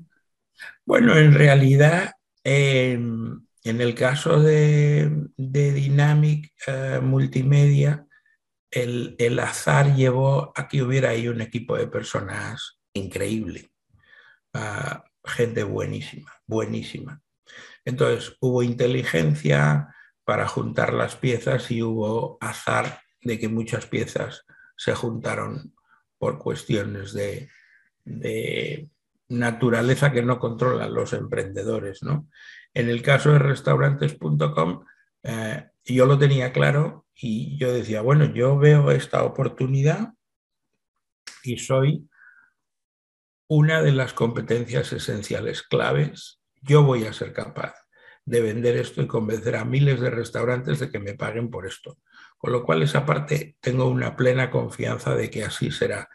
Bueno, 0.85 1.17
en 1.17 1.33
realidad, 1.33 2.11
em, 2.43 3.41
en 3.63 3.81
el 3.81 3.95
caso 3.95 4.41
de, 4.41 5.09
Dynamic 5.37 6.51
eh, 6.67 6.99
Multimedia, 7.01 8.05
el, 8.71 9.39
azar 9.39 9.95
llevó 9.95 10.51
a 10.55 10.67
que 10.67 10.83
hubiera 10.83 11.09
ahí 11.09 11.27
un 11.27 11.41
equipo 11.41 11.77
de 11.77 11.87
personas 11.87 12.79
increíble, 12.93 13.71
ah, 14.53 15.03
gente 15.23 15.63
buenísima, 15.63 16.31
buenísima. 16.45 17.21
Entonces 17.85 18.35
hubo 18.39 18.63
inteligencia 18.63 19.93
para 20.23 20.47
juntar 20.47 20.93
las 20.93 21.15
piezas 21.15 21.71
y 21.71 21.81
hubo 21.81 22.37
azar 22.41 23.01
de 23.21 23.39
que 23.39 23.49
muchas 23.49 23.85
piezas 23.87 24.45
se 24.77 24.93
juntaron 24.93 25.73
por 26.17 26.37
cuestiones 26.37 27.13
de 27.13 27.49
naturaleza 29.29 30.11
que 30.11 30.23
no 30.23 30.39
controlan 30.39 30.93
los 30.93 31.13
emprendedores. 31.13 32.03
¿no? 32.03 32.27
En 32.73 32.89
el 32.89 33.01
caso 33.01 33.31
de 33.31 33.39
restaurantes.com, 33.39 34.85
eh, 35.23 35.69
yo 35.85 36.05
lo 36.05 36.17
tenía 36.17 36.51
claro 36.51 37.05
y 37.15 37.57
yo 37.57 37.71
decía, 37.73 38.01
bueno, 38.01 38.25
yo 38.33 38.57
veo 38.57 38.91
esta 38.91 39.23
oportunidad 39.23 40.13
y 41.43 41.57
soy 41.57 42.08
una 43.49 43.81
de 43.81 43.91
las 43.91 44.13
competencias 44.13 44.93
esenciales 44.93 45.63
claves. 45.63 46.39
Yo 46.61 46.83
voy 46.83 47.03
a 47.03 47.11
ser 47.11 47.33
capaz 47.33 47.73
de 48.23 48.39
vender 48.39 48.77
esto 48.77 49.01
y 49.01 49.07
convencer 49.07 49.57
a 49.57 49.65
miles 49.65 49.99
de 49.99 50.09
restaurantes 50.09 50.79
de 50.79 50.89
que 50.89 50.99
me 50.99 51.15
paguen 51.15 51.49
por 51.49 51.67
esto. 51.67 51.97
Con 52.37 52.53
lo 52.53 52.63
cual, 52.63 52.83
esa 52.83 53.05
parte 53.05 53.57
tengo 53.59 53.85
una 53.87 54.15
plena 54.15 54.49
confianza 54.49 55.13
de 55.15 55.29
que 55.29 55.43
así 55.43 55.71
será 55.71 56.07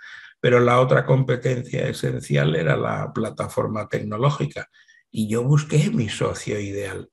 pero 0.44 0.60
la 0.60 0.78
otra 0.78 1.06
competencia 1.06 1.88
esencial 1.88 2.54
era 2.54 2.76
la 2.76 3.14
plataforma 3.14 3.88
tecnológica. 3.88 4.68
Y 5.10 5.26
yo 5.26 5.42
busqué 5.42 5.88
mi 5.88 6.10
socio 6.10 6.60
ideal, 6.60 7.10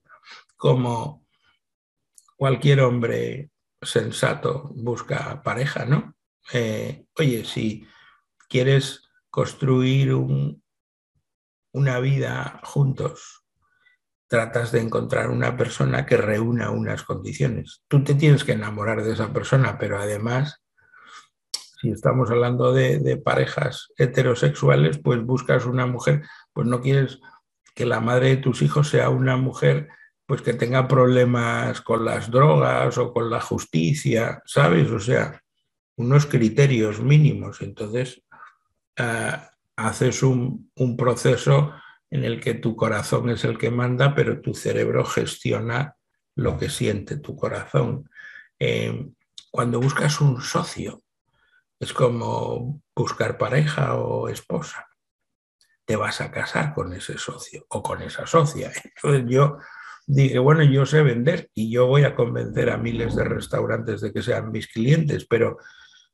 como 0.57 1.25
cualquier 2.35 2.81
hombre 2.81 3.51
sensato 3.81 4.73
busca 4.75 5.41
pareja, 5.43 5.85
¿no? 5.85 6.13
Eh, 6.51 7.05
oye, 7.17 7.45
si 7.45 7.87
quieres 8.49 9.09
construir 9.31 10.13
una 11.73 11.99
vida 11.99 12.59
juntos, 12.63 13.43
tratas 14.27 14.71
de 14.71 14.81
encontrar 14.81 15.29
una 15.29 15.57
persona 15.57 16.05
que 16.05 16.17
reúna 16.17 16.69
unas 16.69 17.03
condiciones. 17.03 17.83
Tú 17.87 18.03
te 18.03 18.13
tienes 18.13 18.43
que 18.43 18.51
enamorar 18.51 19.03
de 19.03 19.13
esa 19.13 19.33
persona, 19.33 19.77
pero 19.79 19.97
además 19.99 20.61
si 21.81 21.89
estamos 21.89 22.29
hablando 22.29 22.73
de, 22.73 23.17
parejas 23.17 23.91
heterosexuales, 23.97 24.99
pues 24.99 25.25
buscas 25.25 25.65
una 25.65 25.87
mujer, 25.87 26.21
pues 26.53 26.67
no 26.67 26.79
quieres 26.79 27.19
que 27.73 27.87
la 27.87 27.99
madre 27.99 28.29
de 28.29 28.37
tus 28.37 28.61
hijos 28.61 28.89
sea 28.89 29.09
una 29.09 29.35
mujer 29.35 29.89
pues 30.27 30.43
que 30.43 30.53
tenga 30.53 30.87
problemas 30.87 31.81
con 31.81 32.05
las 32.05 32.29
drogas 32.29 32.97
o 32.99 33.11
con 33.11 33.31
la 33.31 33.41
justicia, 33.41 34.43
¿sabes? 34.45 34.91
O 34.91 34.99
sea, 34.99 35.41
unos 35.97 36.27
criterios 36.27 37.01
mínimos. 37.01 37.61
Entonces, 37.61 38.23
eh, 38.97 39.37
haces 39.75 40.23
un, 40.23 40.71
proceso 40.97 41.73
en 42.09 42.23
el 42.23 42.39
que 42.39 42.55
tu 42.55 42.75
corazón 42.75 43.29
es 43.29 43.43
el 43.43 43.57
que 43.57 43.71
manda, 43.71 44.13
pero 44.13 44.41
tu 44.41 44.53
cerebro 44.53 45.05
gestiona 45.05 45.95
lo 46.35 46.57
que 46.57 46.69
siente 46.69 47.17
tu 47.17 47.35
corazón. 47.35 48.09
Eh, 48.59 49.07
cuando 49.49 49.79
buscas 49.79 50.21
un 50.21 50.41
socio, 50.41 51.03
es 51.79 51.93
como 51.93 52.81
buscar 52.95 53.37
pareja 53.37 53.95
o 53.95 54.29
esposa. 54.29 54.87
Te 55.85 55.95
vas 55.95 56.21
a 56.21 56.31
casar 56.31 56.73
con 56.73 56.93
ese 56.93 57.17
socio 57.17 57.65
o 57.69 57.81
con 57.81 58.01
esa 58.01 58.27
socia. 58.27 58.71
Entonces 58.83 59.25
yo 59.27 59.57
dije, 60.05 60.39
bueno, 60.39 60.63
yo 60.63 60.85
sé 60.85 61.01
vender 61.01 61.49
y 61.53 61.71
yo 61.71 61.87
voy 61.87 62.03
a 62.03 62.15
convencer 62.15 62.69
a 62.69 62.77
miles 62.77 63.15
de 63.15 63.23
restaurantes 63.23 64.01
de 64.01 64.13
que 64.13 64.21
sean 64.21 64.51
mis 64.51 64.67
clientes, 64.67 65.25
pero 65.25 65.57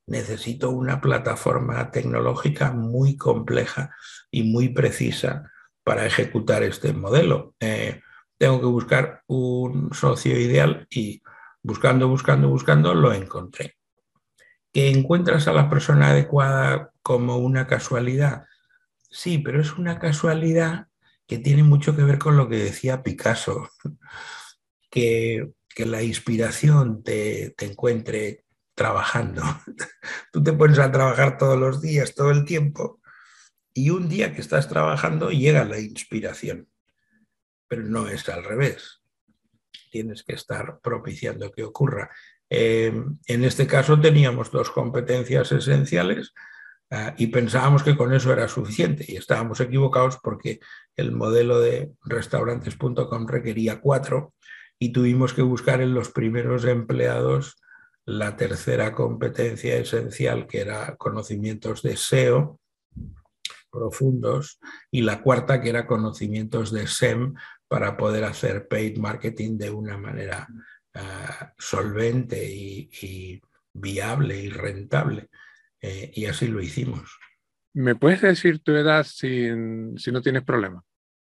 necesito 0.07 0.71
una 0.71 0.99
plataforma 1.01 1.91
tecnológica 1.91 2.71
muy 2.71 3.17
compleja 3.17 3.95
y 4.31 4.43
muy 4.43 4.69
precisa 4.69 5.51
para 5.83 6.05
ejecutar 6.05 6.63
este 6.63 6.93
modelo. 6.93 7.53
Eh, 7.59 8.01
tengo 8.37 8.59
que 8.59 8.65
buscar 8.65 9.23
un 9.27 9.93
socio 9.93 10.39
ideal 10.39 10.87
y 10.89 11.21
buscando, 11.61 12.07
buscando, 12.07 12.49
buscando, 12.49 12.93
lo 12.93 13.13
encontré. 13.13 13.75
¿Que 14.71 14.89
encuentras 14.89 15.47
a 15.47 15.53
la 15.53 15.69
persona 15.69 16.09
adecuada 16.09 16.91
como 17.01 17.37
una 17.37 17.67
casualidad? 17.67 18.45
Sí, 19.09 19.39
pero 19.39 19.61
es 19.61 19.77
una 19.77 19.99
casualidad 19.99 20.87
que 21.25 21.37
tiene 21.37 21.63
mucho 21.63 21.95
que 21.95 22.03
ver 22.03 22.19
con 22.19 22.37
lo 22.37 22.47
que 22.47 22.57
decía 22.57 23.03
Picasso, 23.03 23.69
que, 24.89 25.51
la 25.77 26.01
inspiración 26.01 27.03
te, 27.03 27.53
te 27.55 27.67
encuentre 27.67 28.46
trabajando. 28.77 29.41
Tú 30.31 30.43
te 30.43 30.53
pones 30.53 30.77
a 30.77 30.91
trabajar 30.91 31.37
todos 31.37 31.59
los 31.59 31.81
días, 31.81 32.13
todo 32.13 32.29
el 32.29 32.45
tiempo, 32.45 33.01
y 33.73 33.89
un 33.89 34.07
día 34.07 34.33
que 34.33 34.41
estás 34.41 34.69
trabajando 34.69 35.31
llega 35.31 35.65
la 35.65 35.79
inspiración, 35.79 36.69
pero 37.67 37.83
no 37.83 38.07
es 38.07 38.29
al 38.29 38.43
revés. 38.43 39.01
Tienes 39.91 40.23
que 40.23 40.33
estar 40.33 40.79
propiciando 40.79 41.51
que 41.51 41.63
ocurra. 41.63 42.11
Eh, 42.51 42.93
en 43.25 43.43
este 43.43 43.65
caso 43.65 43.99
teníamos 43.99 44.51
dos 44.51 44.69
competencias 44.69 45.51
esenciales 45.51 46.33
ah, 46.91 47.15
y 47.17 47.27
pensábamos 47.27 47.81
que 47.81 47.97
con 47.97 48.13
eso 48.13 48.31
era 48.31 48.47
suficiente 48.47 49.05
y 49.07 49.15
estábamos 49.15 49.59
equivocados 49.59 50.19
porque 50.21 50.59
el 50.95 51.11
modelo 51.11 51.59
de 51.59 51.91
restaurantes.com 52.05 53.27
requería 53.27 53.81
cuatro 53.81 54.33
y 54.79 54.91
tuvimos 54.91 55.33
que 55.33 55.41
buscar 55.41 55.81
en 55.81 55.95
los 55.95 56.09
primeros 56.09 56.63
empleados 56.65 57.57
la 58.07 58.37
tercera 58.37 58.93
competencia 58.93 59.75
esencial 59.75 60.47
que 60.47 60.61
era 60.61 60.95
conocimientos 60.95 61.83
de 61.83 61.97
SEO 61.97 62.59
profundos 63.69 64.59
y 64.89 65.01
la 65.01 65.21
cuarta 65.21 65.61
que 65.61 65.69
era 65.69 65.85
conocimientos 65.85 66.71
de 66.71 66.87
SEM 66.87 67.35
para 67.67 67.97
poder 67.97 68.23
hacer 68.23 68.67
paid 68.69 68.97
marketing 68.97 69.57
de 69.57 69.71
una 69.71 69.97
manera 69.97 70.47
ah, 70.93 71.53
solvente 71.57 72.49
y, 72.49 73.41
viable 73.73 74.39
y 74.39 74.49
rentable. 74.49 75.29
Eh, 75.81 76.11
y 76.15 76.25
así 76.25 76.47
lo 76.47 76.61
hicimos. 76.61 77.19
¿Me 77.73 77.93
puedes 77.93 78.21
decir 78.21 78.59
tu 78.59 78.71
edad 78.71 79.05
si, 79.05 79.49
si 79.97 80.11
no 80.11 80.21
tienes 80.21 80.43
problema? 80.43 80.83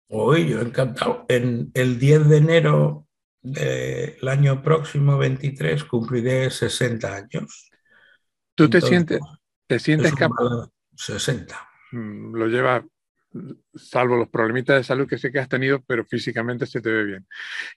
Hoy 0.09 0.51
yo 0.51 0.61
encantado. 0.61 1.25
En 1.29 1.71
el 1.73 1.99
10 1.99 2.29
de 2.29 2.37
enero 2.37 3.07
del 3.43 4.29
año 4.29 4.63
próximo, 4.63 5.19
23, 5.19 5.85
cumpliré 5.85 6.51
60 6.51 7.15
años. 7.15 7.71
¿Tú 8.55 8.71
te 8.71 8.81
sientes, 8.81 9.21
te 9.67 9.79
sientes 9.79 10.15
capaz? 10.15 10.69
60. 10.95 11.69
Mm, 11.93 12.35
lo 12.35 12.47
lleva, 12.47 12.85
salvo 13.75 14.17
los 14.17 14.29
problemitas 14.29 14.77
de 14.77 14.85
salud 14.85 15.09
que 15.09 15.19
sé 15.19 15.33
que 15.33 15.41
has 15.41 15.49
tenido, 15.49 15.83
pero 15.83 16.05
físicamente 16.05 16.67
se 16.67 16.81
te 16.81 16.91
ve 16.91 17.05
bien. 17.05 17.27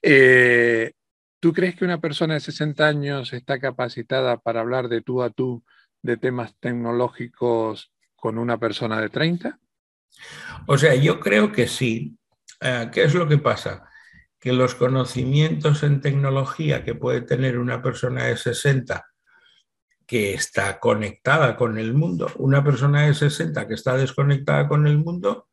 Eh, 0.02 0.92
¿Tú 1.40 1.52
crees 1.52 1.76
que 1.76 1.84
una 1.84 2.00
persona 2.00 2.34
de 2.34 2.40
60 2.40 2.86
años 2.86 3.32
está 3.32 3.58
capacitada 3.58 4.38
para 4.38 4.60
hablar 4.60 4.88
de 4.88 5.02
tú 5.02 5.22
a 5.22 5.30
tú 5.30 5.64
de 6.02 6.16
temas 6.16 6.54
tecnológicos 6.60 7.92
con 8.14 8.38
una 8.38 8.58
persona 8.58 9.00
de 9.00 9.10
30? 9.10 9.58
O 10.66 10.78
sea, 10.78 10.94
yo 10.94 11.20
creo 11.20 11.52
que 11.52 11.68
sí. 11.68 12.16
Eh, 12.60 12.88
¿Qué 12.92 13.04
es 13.04 13.14
lo 13.14 13.28
que 13.28 13.38
pasa? 13.38 13.88
Que 14.40 14.52
los 14.52 14.74
conocimientos 14.74 15.82
en 15.82 16.00
tecnología 16.00 16.84
que 16.84 16.94
puede 16.94 17.22
tener 17.22 17.58
una 17.58 17.82
persona 17.82 18.24
de 18.24 18.36
60 18.36 19.06
que 20.06 20.34
está 20.34 20.78
conectada 20.78 21.56
con 21.56 21.78
el 21.78 21.94
mundo. 21.94 22.30
Una 22.36 22.62
persona 22.62 23.06
de 23.06 23.14
60 23.14 23.66
que 23.66 23.74
está 23.74 23.96
desconectada 23.96 24.68
con 24.68 24.86
el 24.86 24.98
mundo 24.98 25.48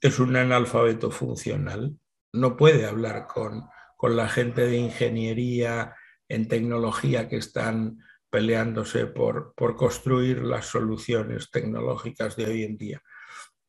es 0.00 0.18
un 0.18 0.34
analfabeto 0.36 1.10
funcional. 1.10 1.96
No 2.32 2.56
puede 2.56 2.86
hablar 2.86 3.28
con, 3.28 3.64
con 3.96 4.16
la 4.16 4.28
gente 4.28 4.66
de 4.66 4.76
ingeniería 4.76 5.94
en 6.28 6.48
tecnología 6.48 7.28
que 7.28 7.36
están 7.36 7.98
peleándose 8.28 9.06
por, 9.06 9.54
por 9.54 9.76
construir 9.76 10.42
las 10.42 10.66
soluciones 10.66 11.50
tecnológicas 11.50 12.34
de 12.34 12.46
hoy 12.46 12.64
en 12.64 12.76
día. 12.78 13.02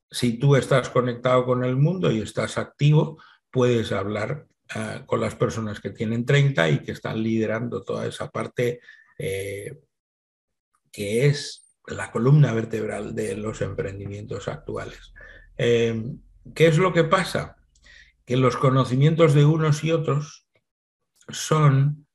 Si 0.10 0.40
tú 0.40 0.56
estás 0.56 0.90
conectado 0.90 1.46
con 1.46 1.64
el 1.64 1.76
mundo 1.76 2.12
y 2.12 2.22
estás 2.22 2.58
activo, 2.58 3.22
puedes 3.52 3.92
hablar 3.92 4.48
con 5.06 5.22
las 5.22 5.36
personas 5.36 5.80
que 5.80 5.92
tienen 5.92 6.26
30 6.26 6.70
y 6.70 6.80
que 6.80 6.92
están 6.94 7.22
liderando 7.22 7.84
toda 7.84 8.08
esa 8.08 8.30
parte 8.30 8.80
eh, 9.18 9.80
que 10.92 11.26
es 11.26 11.78
la 11.88 12.12
columna 12.12 12.54
vertebral 12.54 13.14
de 13.14 13.36
los 13.36 13.62
emprendimientos 13.62 14.48
actuales. 14.48 15.14
Em, 15.58 16.20
¿Qué 16.54 16.68
es 16.68 16.78
lo 16.78 16.94
que 16.94 17.04
pasa? 17.04 17.58
Que 18.26 18.38
los 18.38 18.58
conocimientos 18.58 19.34
de 19.34 19.46
unos 19.46 19.84
y 19.84 19.92
otros 19.92 20.48
son 21.30 22.08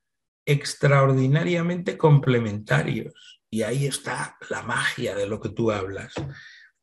extraordinariamente 0.45 1.97
complementarios 1.97 3.41
y 3.49 3.63
ahí 3.63 3.85
está 3.85 4.37
la 4.49 4.61
magia 4.63 5.15
de 5.15 5.27
lo 5.27 5.39
que 5.39 5.49
tú 5.49 5.71
hablas. 5.71 6.13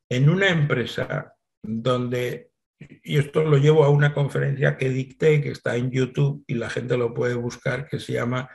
En 0.08 0.28
una 0.28 0.48
empresa 0.48 1.34
donde, 1.62 2.52
y 2.78 3.18
esto 3.18 3.42
lo 3.42 3.56
llevo 3.56 3.84
a 3.84 3.90
una 3.90 4.12
conferencia 4.12 4.76
que 4.76 4.90
dicté, 4.90 5.40
que 5.40 5.50
está 5.50 5.76
en 5.76 5.90
YouTube 5.90 6.44
y 6.46 6.54
la 6.54 6.70
gente 6.70 6.96
lo 6.96 7.14
puede 7.14 7.34
buscar, 7.34 7.88
que 7.88 8.00
se 8.00 8.12
llama 8.12 8.50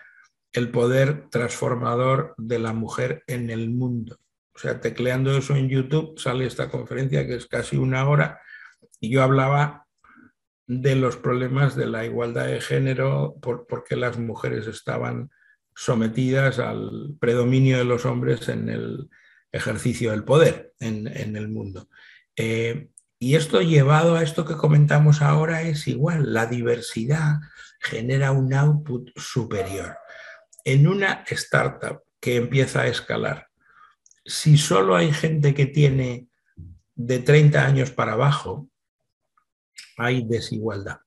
el 0.53 0.69
poder 0.69 1.29
transformador 1.29 2.36
de 2.38 2.60
la 2.60 2.73
mujer 2.73 3.23
en 3.27 3.49
el 3.49 3.69
mundo. 3.69 4.19
O 4.53 4.60
sea, 4.60 4.79
tecleando 4.79 5.36
eso 5.36 5.55
en 5.55 5.69
YouTube 5.69 6.19
sale 6.19 6.45
esta 6.45 6.69
conferencia 6.69 7.25
que 7.25 7.36
es 7.36 7.47
casi 7.47 7.77
una 7.77 8.07
hora 8.07 8.39
y 8.99 9.10
yo 9.10 9.23
hablaba 9.23 9.88
de 10.67 10.95
los 10.95 11.17
problemas 11.17 11.75
de 11.75 11.88
la 11.88 12.05
igualdad 12.05 12.47
de 12.47 12.62
género, 12.62 13.36
por, 13.41 13.65
porque 13.65 13.95
las 13.95 14.19
mujeres 14.19 14.67
estaban 14.67 15.29
sometidas 15.75 16.60
al 16.60 17.15
predominio 17.19 17.77
de 17.77 17.86
los 17.86 18.05
hombres 18.05 18.47
en 18.49 18.69
el 18.69 19.10
ejercicio 19.51 20.12
del 20.12 20.23
poder 20.23 20.73
en, 20.79 21.07
el 21.07 21.49
mundo. 21.49 21.89
Eh, 22.36 22.89
y 23.21 23.36
esto 23.36 23.62
llevado 23.62 24.15
a 24.15 24.23
esto 24.23 24.45
que 24.45 24.57
comentamos 24.57 25.21
ahora 25.21 25.62
es 25.62 25.88
igual, 25.88 26.34
la 26.34 26.47
diversidad 26.47 27.36
genera 27.79 28.31
un 28.31 28.51
output 28.51 29.12
superior 29.15 29.95
en 30.65 30.88
una 30.88 31.23
startup 31.29 32.01
que 32.19 32.38
empieza 32.38 32.81
a 32.81 32.88
escalar, 32.88 33.47
si 34.25 34.57
solo 34.57 34.95
hay 34.95 35.13
gente 35.13 35.53
que 35.53 35.67
tiene 35.67 36.29
de 36.95 37.19
30 37.19 37.63
años 37.63 37.91
para 37.91 38.13
abajo, 38.13 38.67
hay 39.97 40.25
desigualdad. 40.27 40.97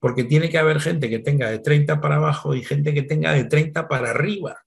Porque 0.00 0.24
tiene 0.24 0.48
que 0.50 0.58
haber 0.58 0.80
gente 0.80 1.08
que 1.08 1.20
tenga 1.20 1.48
de 1.48 1.60
30 1.60 2.00
para 2.00 2.16
abajo 2.16 2.56
y 2.56 2.64
gente 2.64 2.92
que 2.94 3.02
tenga 3.02 3.32
de 3.32 3.44
30 3.44 3.86
para 3.86 4.10
arriba. 4.10 4.64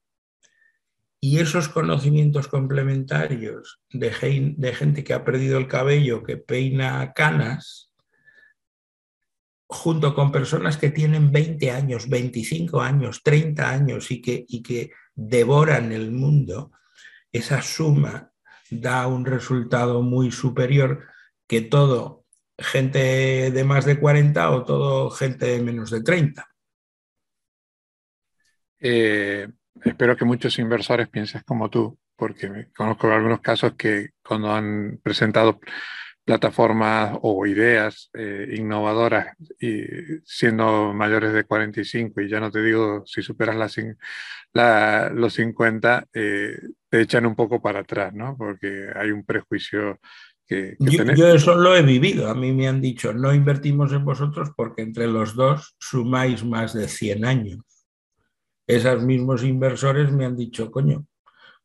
Y 1.28 1.40
esos 1.40 1.68
conocimientos 1.68 2.46
complementarios 2.46 3.80
de, 3.90 4.12
gente 4.12 5.02
que 5.02 5.12
ha 5.12 5.24
perdido 5.24 5.58
el 5.58 5.66
cabello, 5.66 6.22
que 6.22 6.36
peina 6.36 7.12
canas, 7.14 7.92
junto 9.66 10.14
con 10.14 10.30
personas 10.30 10.76
que 10.76 10.90
tienen 10.90 11.32
20 11.32 11.72
años, 11.72 12.08
25 12.08 12.80
años, 12.80 13.24
30 13.24 13.68
años 13.68 14.12
y 14.12 14.22
que, 14.22 14.44
y 14.46 14.62
que 14.62 14.92
devoran 15.16 15.90
el 15.90 16.12
mundo, 16.12 16.70
esa 17.32 17.60
suma 17.60 18.30
da 18.70 19.08
un 19.08 19.26
resultado 19.26 20.02
muy 20.02 20.30
superior 20.30 21.08
que 21.48 21.60
todo 21.60 22.24
gente 22.56 23.50
de 23.50 23.64
más 23.64 23.84
de 23.84 23.98
40 23.98 24.48
o 24.52 24.64
todo 24.64 25.10
gente 25.10 25.46
de 25.46 25.60
menos 25.60 25.90
de 25.90 26.04
30. 26.04 26.48
Eh, 28.78 29.48
espero 29.84 30.16
que 30.16 30.24
muchos 30.24 30.58
inversores 30.58 31.08
piensen 31.08 31.42
como 31.46 31.70
tú, 31.70 31.98
porque 32.16 32.68
conozco 32.76 33.10
algunos 33.10 33.40
casos 33.40 33.74
que 33.74 34.10
cuando 34.22 34.52
han 34.52 34.98
presentado 35.02 35.60
plataformas 36.26 37.16
o 37.22 37.46
ideas 37.46 38.10
eh, 38.12 38.56
innovadoras 38.58 39.28
y 39.60 39.84
siendo 40.24 40.92
mayores 40.92 41.32
de 41.32 41.44
45 41.44 42.20
y 42.20 42.28
ya 42.28 42.40
no 42.40 42.50
te 42.50 42.60
digo 42.62 43.04
si 43.06 43.22
superas 43.22 43.54
los 45.14 45.32
50, 45.32 46.06
eh, 46.12 46.58
te 46.88 47.00
echan 47.00 47.26
un 47.26 47.36
poco 47.36 47.62
para 47.62 47.80
atrás, 47.80 48.12
¿no? 48.12 48.36
Porque 48.36 48.88
hay 48.96 49.12
un 49.12 49.24
prejuicio 49.24 50.00
que... 50.44 50.76
yo, 50.80 51.04
yo, 51.14 51.28
eso 51.28 51.54
lo 51.54 51.76
he 51.76 51.82
vivido. 51.82 52.28
A 52.28 52.34
mí 52.34 52.52
me 52.52 52.66
han 52.66 52.80
dicho, 52.80 53.12
no 53.12 53.32
invertimos 53.32 53.92
en 53.92 54.04
vosotros 54.04 54.50
porque 54.56 54.82
entre 54.82 55.06
los 55.06 55.36
dos 55.36 55.76
sumáis 55.78 56.44
más 56.44 56.74
de 56.74 56.88
100 56.88 57.24
años. 57.24 57.58
Esos 58.66 59.02
mismos 59.02 59.44
inversores 59.44 60.10
me 60.10 60.24
han 60.24 60.36
dicho, 60.36 60.70
coño, 60.70 61.06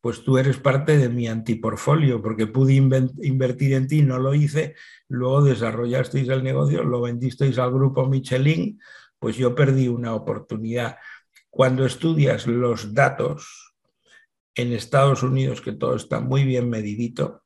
pues 0.00 0.24
tú 0.24 0.38
eres 0.38 0.56
parte 0.56 0.96
de 0.96 1.08
mi 1.08 1.28
antiportfolio, 1.28 2.20
porque 2.20 2.46
pude 2.46 2.74
invertir 2.74 3.74
en 3.74 3.86
ti, 3.86 4.02
no 4.02 4.18
lo 4.18 4.34
hice, 4.34 4.74
luego 5.08 5.44
desarrollasteis 5.44 6.28
el 6.28 6.42
negocio, 6.42 6.82
lo 6.82 7.00
vendisteis 7.02 7.58
al 7.58 7.72
grupo 7.72 8.06
Michelin 8.06 8.78
pues 9.22 9.36
yo 9.36 9.54
perdí 9.54 9.86
una 9.86 10.16
oportunidad. 10.16 10.98
Cuando 11.48 11.86
estudias 11.86 12.48
los 12.48 12.92
datos 12.92 13.76
en 14.56 14.72
Estados 14.72 15.22
Unidos, 15.22 15.60
que 15.60 15.70
todo 15.70 15.94
está 15.94 16.18
muy 16.18 16.42
bien 16.42 16.68
medidito, 16.68 17.44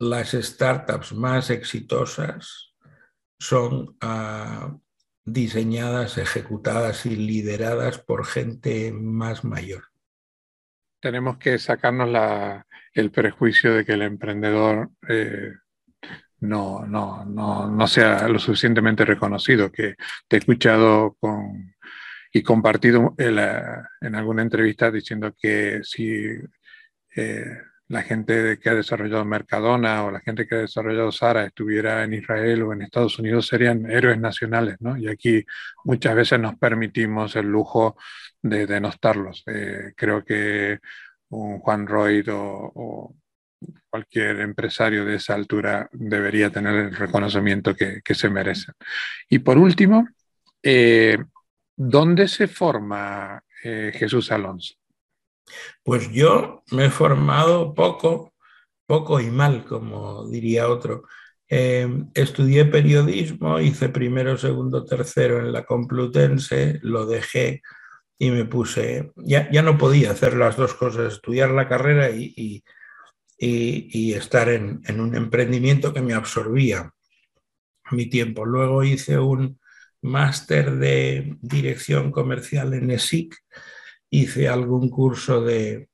las 0.00 0.32
startups 0.32 1.12
más 1.12 1.50
exitosas 1.50 2.74
son 3.38 3.96
ah, 4.00 4.76
diseñadas, 5.32 6.18
ejecutadas 6.18 7.06
y 7.06 7.16
lideradas 7.16 7.98
por 7.98 8.24
gente 8.26 8.92
más 8.92 9.44
mayor. 9.44 9.84
Tenemos 11.00 11.38
que 11.38 11.58
sacarnos 11.58 12.08
el 12.92 13.10
prejuicio 13.10 13.74
de 13.74 13.84
que 13.84 13.92
el 13.92 14.02
emprendedor 14.02 14.90
eh, 15.08 15.52
no, 16.40 16.86
no, 16.86 17.24
no, 17.24 17.68
no, 17.70 17.86
sea 17.86 18.28
lo 18.28 18.38
suficientemente 18.38 19.04
reconocido, 19.04 19.70
que 19.70 19.94
te 20.26 20.36
he 20.36 20.38
escuchado 20.38 21.16
con, 21.20 21.74
y 22.32 22.42
compartido 22.42 23.14
en 23.18 24.14
alguna 24.14 24.42
entrevista 24.42 24.90
diciendo 24.90 25.34
que 25.40 25.80
si 25.82 26.24
eh, 27.16 27.58
la 27.88 28.02
gente 28.02 28.58
que 28.58 28.68
ha 28.68 28.74
desarrollado 28.74 29.24
Mercadona 29.24 30.04
o 30.04 30.10
la 30.10 30.20
gente 30.20 30.46
que 30.46 30.56
ha 30.56 30.58
desarrollado 30.58 31.10
Sara 31.10 31.44
estuviera 31.46 32.04
en 32.04 32.14
Israel 32.14 32.62
o 32.62 32.72
en 32.72 32.82
Estados 32.82 33.18
Unidos 33.18 33.46
serían 33.46 33.90
héroes 33.90 34.18
nacionales, 34.18 34.76
¿no? 34.80 34.96
Y 34.98 35.08
aquí 35.08 35.44
muchas 35.84 36.14
veces 36.14 36.38
nos 36.38 36.56
permitimos 36.56 37.34
el 37.36 37.46
lujo 37.46 37.96
de 38.42 38.66
denostarlos. 38.66 39.42
Eh, 39.46 39.92
creo 39.96 40.22
que 40.22 40.78
un 41.30 41.58
Juan 41.60 41.86
Roy 41.86 42.22
o, 42.30 43.14
cualquier 43.90 44.40
empresario 44.40 45.04
de 45.04 45.16
esa 45.16 45.34
altura 45.34 45.88
debería 45.92 46.50
tener 46.50 46.74
el 46.74 46.94
reconocimiento 46.94 47.74
que, 47.74 48.14
se 48.14 48.28
merecen. 48.28 48.74
Y 49.28 49.40
por 49.40 49.58
último, 49.58 50.06
eh, 50.62 51.18
¿dónde 51.74 52.28
se 52.28 52.48
forma 52.48 53.42
eh, 53.64 53.92
Jesús 53.94 54.30
Alonso? 54.30 54.77
Pues 55.82 56.10
yo 56.10 56.62
me 56.72 56.86
he 56.86 56.90
formado 56.90 57.74
poco, 57.74 58.34
poco 58.86 59.20
y 59.20 59.30
mal, 59.30 59.64
como 59.64 60.28
diría 60.28 60.68
otro. 60.68 61.04
Em, 61.48 62.10
estudié 62.14 62.66
periodismo, 62.66 63.58
hice 63.60 63.88
primero, 63.88 64.36
segundo, 64.36 64.84
tercero 64.84 65.40
en 65.40 65.52
la 65.52 65.64
Complutense, 65.64 66.78
lo 66.82 67.06
dejé 67.06 67.62
y 68.18 68.30
me 68.30 68.44
puse, 68.44 69.12
ya, 69.16 69.50
ya 69.50 69.62
no 69.62 69.78
podía 69.78 70.10
hacer 70.10 70.34
las 70.36 70.56
dos 70.56 70.74
cosas, 70.74 71.14
estudiar 71.14 71.50
la 71.50 71.68
carrera 71.68 72.10
y, 72.10 72.62
y, 73.38 74.12
estar 74.12 74.48
en, 74.48 74.80
en, 74.86 75.00
un 75.00 75.14
emprendimiento 75.14 75.94
que 75.94 76.02
me 76.02 76.14
absorbía 76.14 76.92
mi 77.92 78.06
tiempo. 78.06 78.44
Luego 78.44 78.82
hice 78.84 79.18
un 79.18 79.60
máster 80.02 80.76
de 80.76 81.36
dirección 81.40 82.10
comercial 82.10 82.74
en 82.74 82.90
ESIC 82.90 83.34
hice 84.10 84.48
algún 84.48 84.88
curso 84.88 85.42
de, 85.42 85.88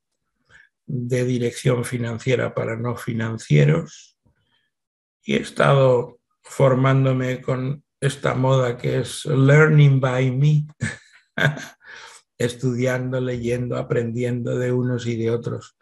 dirección 0.87 1.85
financiera 1.85 2.55
para 2.55 2.77
no 2.77 2.95
financieros 2.97 4.19
y 5.23 5.37
he 5.37 5.41
estado 5.41 6.19
formándome 6.43 7.41
con 7.41 7.83
esta 8.01 8.35
moda 8.35 8.77
que 8.77 8.99
es 8.99 9.25
learning 9.25 9.99
by 9.99 10.31
me, 10.31 10.67
estudiando, 12.39 13.19
leyendo, 13.19 13.79
aprendiendo 13.79 14.59
de 14.59 14.73
unos 14.73 15.07
y 15.07 15.17
de 15.17 15.31
otros. 15.31 15.75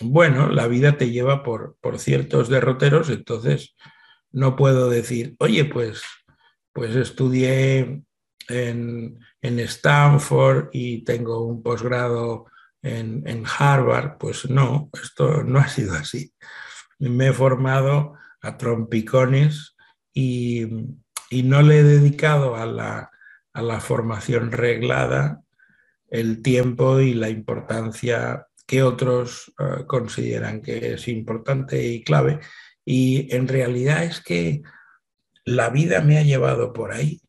bueno, 0.00 0.50
la 0.50 0.66
vida 0.66 0.98
te 0.98 1.10
lleva 1.10 1.42
por, 1.42 1.78
por, 1.80 1.98
ciertos 1.98 2.50
derroteros, 2.50 3.08
entonces 3.08 3.74
no 4.30 4.56
puedo 4.56 4.90
decir, 4.90 5.36
oye, 5.38 5.64
pues, 5.64 6.02
pues 6.74 6.94
estudié 6.94 8.02
en, 8.48 9.18
Stanford 9.60 10.68
y 10.72 11.04
tengo 11.04 11.44
un 11.44 11.62
posgrado 11.62 12.46
en, 12.82 13.44
Harvard, 13.58 14.18
pues 14.18 14.48
no, 14.48 14.90
esto 15.02 15.42
no 15.42 15.58
ha 15.60 15.68
sido 15.68 15.94
así. 15.94 16.32
Me 16.98 17.28
he 17.28 17.32
formado 17.32 18.14
a 18.40 18.56
trompicones 18.56 19.76
y, 20.12 20.66
no 21.42 21.62
le 21.62 21.80
he 21.80 21.82
dedicado 21.82 22.56
a 22.56 22.66
la, 22.66 23.80
formación 23.80 24.52
reglada 24.52 25.42
el 26.08 26.42
tiempo 26.42 27.00
y 27.00 27.14
la 27.14 27.28
importancia 27.28 28.46
que 28.66 28.82
otros 28.82 29.52
eh, 29.58 29.84
consideran 29.86 30.62
que 30.62 30.94
es 30.94 31.08
importante 31.08 31.84
y 31.84 32.04
clave. 32.04 32.40
Y 32.84 33.34
en 33.34 33.48
realidad 33.48 34.04
es 34.04 34.20
que 34.20 34.62
la 35.44 35.70
vida 35.70 36.00
me 36.00 36.18
ha 36.18 36.22
llevado 36.22 36.72
por 36.72 36.92
ahí. 36.92 37.20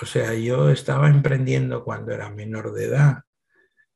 O 0.00 0.06
sea, 0.06 0.34
yo 0.34 0.70
estaba 0.70 1.08
emprendiendo 1.08 1.84
cuando 1.84 2.12
era 2.12 2.30
menor 2.30 2.72
de 2.72 2.86
edad, 2.86 3.22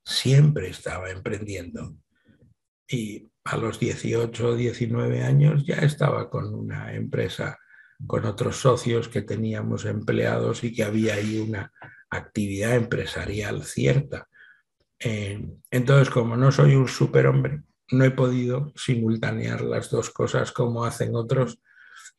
siempre 0.05 0.69
estaba 0.69 1.11
emprendiendo. 1.11 1.97
Y 2.89 3.29
a 3.45 3.57
los 3.57 3.81
18 3.81 4.49
o 4.49 4.57
19 4.57 5.23
años 5.23 5.65
ya 5.65 5.77
estaba 5.77 6.29
con 6.31 6.55
una 6.55 6.95
empresa, 6.95 7.59
con 8.07 8.25
otros 8.25 8.57
socios 8.57 9.09
que 9.09 9.23
teníamos 9.23 9.85
empleados 9.85 10.65
y 10.65 10.73
que 10.75 10.85
había 10.85 11.15
ahí 11.15 11.39
una 11.39 11.73
actividad 12.11 12.77
empresarial 12.77 13.65
cierta. 13.65 14.29
Eh, 14.99 15.45
entonces, 15.71 16.11
como 16.11 16.37
no 16.37 16.53
soy 16.53 16.75
un 16.75 16.89
superhombre, 16.89 17.63
no 17.91 18.05
he 18.05 18.11
podido 18.11 18.73
simultanear 18.77 19.63
las 19.63 19.91
dos 19.91 20.11
cosas 20.11 20.53
como 20.53 20.85
hacen 20.85 21.15
otros. 21.15 21.61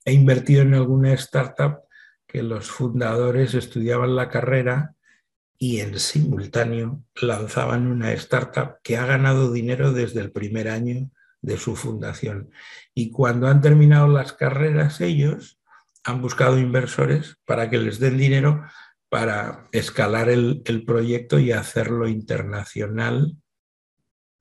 He 0.06 0.14
invertido 0.14 0.62
en 0.62 0.74
alguna 0.74 1.14
startup 1.14 1.87
que 2.28 2.44
los 2.44 2.70
fundadores 2.70 3.54
estudiaban 3.54 4.16
la 4.16 4.30
carrera 4.30 4.96
y 5.58 5.80
en 5.80 5.98
simultáneo 6.00 7.04
lanzaban 7.16 7.88
una 7.88 8.12
startup 8.14 8.76
que 8.84 8.98
ha 8.98 9.06
ganado 9.06 9.52
dinero 9.52 9.92
desde 9.92 10.22
el 10.22 10.32
primer 10.32 10.70
año 10.70 11.10
de 11.42 11.58
su 11.58 11.76
fundación. 11.76 12.52
Y 12.94 13.12
cuando 13.12 13.48
han 13.48 13.62
terminado 13.62 14.08
las 14.08 14.34
carreras 14.34 15.02
ellos 15.02 15.60
han 16.04 16.22
buscado 16.22 16.58
inversores 16.60 17.38
para 17.46 17.70
que 17.70 17.78
les 17.78 18.00
den 18.00 18.18
dinero 18.18 18.64
para 19.10 19.68
escalar 19.72 20.30
el, 20.30 20.64
proyecto 20.86 21.40
y 21.40 21.52
hacerlo 21.52 22.08
internacional. 22.08 23.38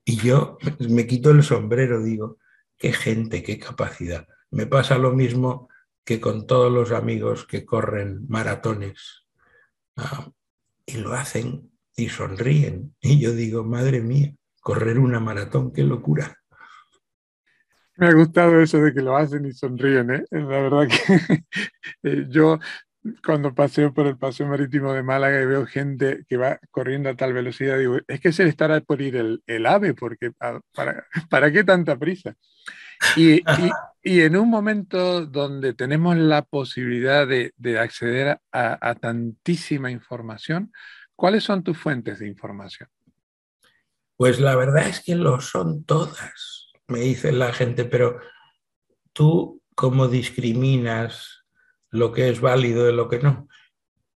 Y 0.05 0.17
yo 0.17 0.59
me 0.79 1.07
quito 1.07 1.31
el 1.31 1.43
sombrero, 1.43 2.03
digo, 2.03 2.39
qué 2.79 2.93
gente, 2.93 3.43
qué 3.43 3.59
capacidad. 3.59 4.27
Me 4.51 4.67
pasa 4.67 4.99
lo 4.99 5.13
mismo 5.13 5.69
que 6.07 6.21
con 6.21 6.47
todos 6.47 6.73
los 6.73 6.93
amigos 6.93 7.47
que 7.47 7.67
corren 7.67 8.27
maratones 8.29 9.27
ah, 9.97 10.31
y 10.87 10.99
lo 10.99 11.13
hacen 11.13 11.73
y 11.97 12.09
sonríen. 12.09 12.95
Y 13.01 13.21
yo 13.21 13.33
digo, 13.33 13.65
madre 13.65 14.01
mía, 14.01 14.33
correr 14.61 15.01
una 15.01 15.19
maratón, 15.19 15.73
qué 15.73 15.83
locura. 15.83 16.39
Me 17.97 18.07
ha 18.07 18.13
gustado 18.13 18.61
eso 18.61 18.79
de 18.79 18.95
que 18.95 19.03
lo 19.03 19.17
hacen 19.17 19.47
y 19.47 19.53
sonríen. 19.53 20.13
¿eh? 20.13 20.25
La 20.31 20.61
verdad 20.61 20.87
que 20.87 21.45
eh, 22.05 22.27
yo 22.29 22.61
cuando 23.25 23.53
paseo 23.53 23.93
por 23.93 24.07
el 24.07 24.17
paseo 24.17 24.47
marítimo 24.47 24.93
de 24.93 25.03
Málaga 25.03 25.43
y 25.43 25.47
veo 25.47 25.67
gente 25.67 26.25
que 26.29 26.37
va 26.37 26.61
corriendo 26.71 27.09
a 27.09 27.17
tal 27.17 27.33
velocidad, 27.33 27.79
digo, 27.79 27.99
es 28.07 28.21
que 28.21 28.33
se 28.33 28.45
le 28.45 28.51
estará 28.51 28.81
por 28.81 29.03
ir 29.03 29.17
el, 29.17 29.43
el 29.49 29.67
ave, 29.67 29.93
porque 29.95 30.31
ah, 30.39 30.61
para, 30.73 31.05
¿para 31.29 31.51
qué 31.51 31.65
tanta 31.65 31.99
prisa? 31.99 32.37
Y, 33.17 33.43
en 34.21 34.37
un 34.37 34.49
momento 34.49 35.27
donde 35.27 35.75
tenemos 35.75 36.17
la 36.17 36.43
posibilidad 36.43 37.27
de, 37.27 37.79
acceder 37.79 38.39
a, 38.53 38.95
tantísima 38.95 39.91
información, 39.91 40.73
¿cuáles 41.17 41.45
son 41.45 41.65
tus 41.65 41.77
fuentes 41.77 42.21
de 42.21 42.29
información? 42.29 42.89
Pues 44.17 44.39
la 44.41 44.55
verdad 44.55 44.89
es 44.89 45.03
que 45.03 45.17
lo 45.17 45.41
son 45.41 45.85
todas, 45.85 46.73
me 46.87 47.01
dice 47.01 47.33
la 47.33 47.53
gente, 47.53 47.85
pero 47.85 48.21
tú 49.13 49.61
cómo 49.75 50.09
discriminas 50.09 51.45
lo 51.91 52.13
que 52.13 52.29
es 52.29 52.41
válido 52.41 52.85
de 52.85 52.93
lo 52.93 53.09
que 53.09 53.19
no. 53.19 53.49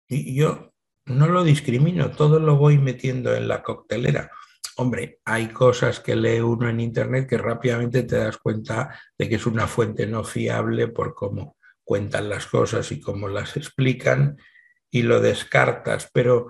Y 0.07 0.35
yo 0.35 0.73
no 1.05 1.27
lo 1.27 1.43
discrimino, 1.43 2.11
todo 2.11 2.39
lo 2.39 2.57
voy 2.57 2.77
metiendo 2.77 3.33
en 3.35 3.47
la 3.47 3.63
coctelera. 3.63 4.31
Hombre, 4.77 5.19
hay 5.25 5.49
cosas 5.49 5.99
que 5.99 6.15
lee 6.15 6.39
uno 6.39 6.69
en 6.69 6.79
Internet 6.79 7.27
que 7.27 7.37
rápidamente 7.37 8.03
te 8.03 8.17
das 8.17 8.37
cuenta 8.37 8.97
de 9.17 9.27
que 9.27 9.35
es 9.35 9.45
una 9.45 9.67
fuente 9.67 10.07
no 10.07 10.23
fiable 10.23 10.87
por 10.87 11.13
cómo 11.13 11.57
cuentan 11.83 12.29
las 12.29 12.45
cosas 12.45 12.91
y 12.91 13.01
cómo 13.01 13.27
las 13.27 13.57
explican 13.57 14.37
y 14.91 15.01
lo 15.01 15.19
descartas, 15.19 16.09
pero 16.13 16.47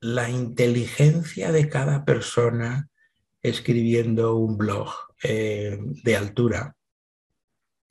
la 0.00 0.28
inteligencia 0.28 1.52
de 1.52 1.68
cada 1.68 2.04
persona 2.04 2.88
escribiendo 3.42 4.36
un 4.36 4.58
blog 4.58 4.90
eh, 5.22 5.78
de 5.80 6.16
altura, 6.16 6.76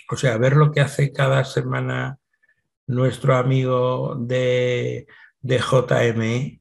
o 0.10 0.18
sea, 0.18 0.38
ver 0.38 0.58
lo 0.58 0.72
que 0.72 0.82
hace 0.82 1.12
cada 1.14 1.44
semana 1.46 2.20
nuestro 2.88 3.36
amigo 3.36 4.16
de, 4.20 5.08
de 5.40 5.60
JME, 5.60 6.61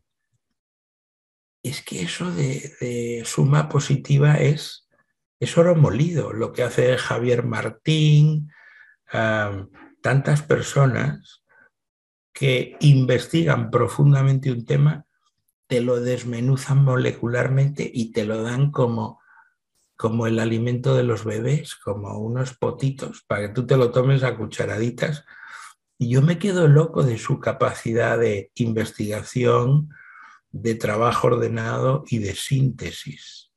es 1.62 1.82
que 1.82 2.02
eso 2.02 2.30
de, 2.30 3.22
suma 3.24 3.68
positiva 3.68 4.34
es, 4.34 4.88
es, 5.38 5.56
oro 5.58 5.74
molido, 5.76 6.32
lo 6.32 6.52
que 6.52 6.62
hace 6.62 6.96
Javier 6.96 7.44
Martín, 7.44 8.50
tantas 10.02 10.42
personas 10.42 11.42
que 12.32 12.76
investigan 12.80 13.70
profundamente 13.70 14.50
un 14.50 14.64
tema, 14.64 15.06
te 15.66 15.80
lo 15.80 16.00
desmenuzan 16.00 16.82
molecularmente 16.84 17.88
y 17.92 18.12
te 18.12 18.24
lo 18.24 18.42
dan 18.42 18.70
como, 18.70 19.20
como 19.96 20.26
el 20.26 20.38
alimento 20.38 20.96
de 20.96 21.04
los 21.04 21.24
bebés, 21.24 21.76
como 21.76 22.18
unos 22.18 22.56
potitos, 22.56 23.22
para 23.26 23.42
que 23.42 23.54
tú 23.54 23.66
te 23.66 23.76
lo 23.76 23.90
tomes 23.90 24.22
a 24.22 24.36
cucharaditas. 24.36 25.24
Y 25.98 26.08
yo 26.08 26.22
me 26.22 26.38
quedo 26.38 26.66
loco 26.66 27.02
de 27.02 27.18
su 27.18 27.38
capacidad 27.38 28.18
de 28.18 28.50
investigación, 28.54 29.90
de 30.52 30.74
trabajo 30.74 31.28
ordenado 31.28 32.04
y 32.08 32.18
de 32.18 32.34
síntesis. 32.34 33.50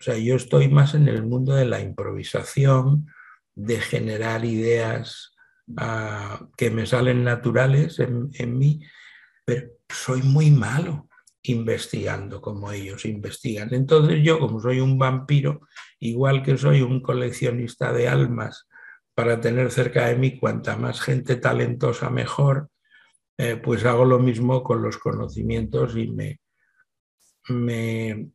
O 0.00 0.02
sea, 0.02 0.16
yo 0.16 0.36
estoy 0.36 0.68
más 0.68 0.94
en 0.94 1.08
el 1.08 1.22
mundo 1.24 1.54
de 1.54 1.66
la 1.66 1.80
improvisación, 1.80 3.06
de 3.54 3.80
generar 3.80 4.44
ideas 4.44 5.34
ah, 5.76 6.46
que 6.56 6.70
me 6.70 6.86
salen 6.86 7.24
naturales 7.24 7.98
en, 7.98 8.30
en 8.34 8.58
mí, 8.58 8.80
pero 9.44 9.68
soy 9.88 10.22
muy 10.22 10.50
malo 10.50 11.08
investigando 11.42 12.40
como 12.40 12.70
ellos 12.72 13.04
investigan. 13.04 13.72
Entonces 13.74 14.20
yo, 14.22 14.38
como 14.38 14.60
soy 14.60 14.80
un 14.80 14.98
vampiro, 14.98 15.60
igual 15.98 16.42
que 16.42 16.56
soy 16.56 16.82
un 16.82 17.00
coleccionista 17.00 17.92
de 17.92 18.08
almas, 18.08 18.66
para 19.14 19.40
tener 19.40 19.70
cerca 19.70 20.06
de 20.06 20.16
mí 20.16 20.38
cuanta 20.38 20.76
más 20.76 21.00
gente 21.00 21.36
talentosa 21.36 22.08
mejor, 22.08 22.70
eh, 23.40 23.56
pues 23.56 23.86
hago 23.86 24.04
lo 24.04 24.18
mismo 24.18 24.62
con 24.62 24.82
los 24.82 24.98
conocimientos 24.98 25.96
y 25.96 26.08
me, 26.08 26.40
me 27.48 28.30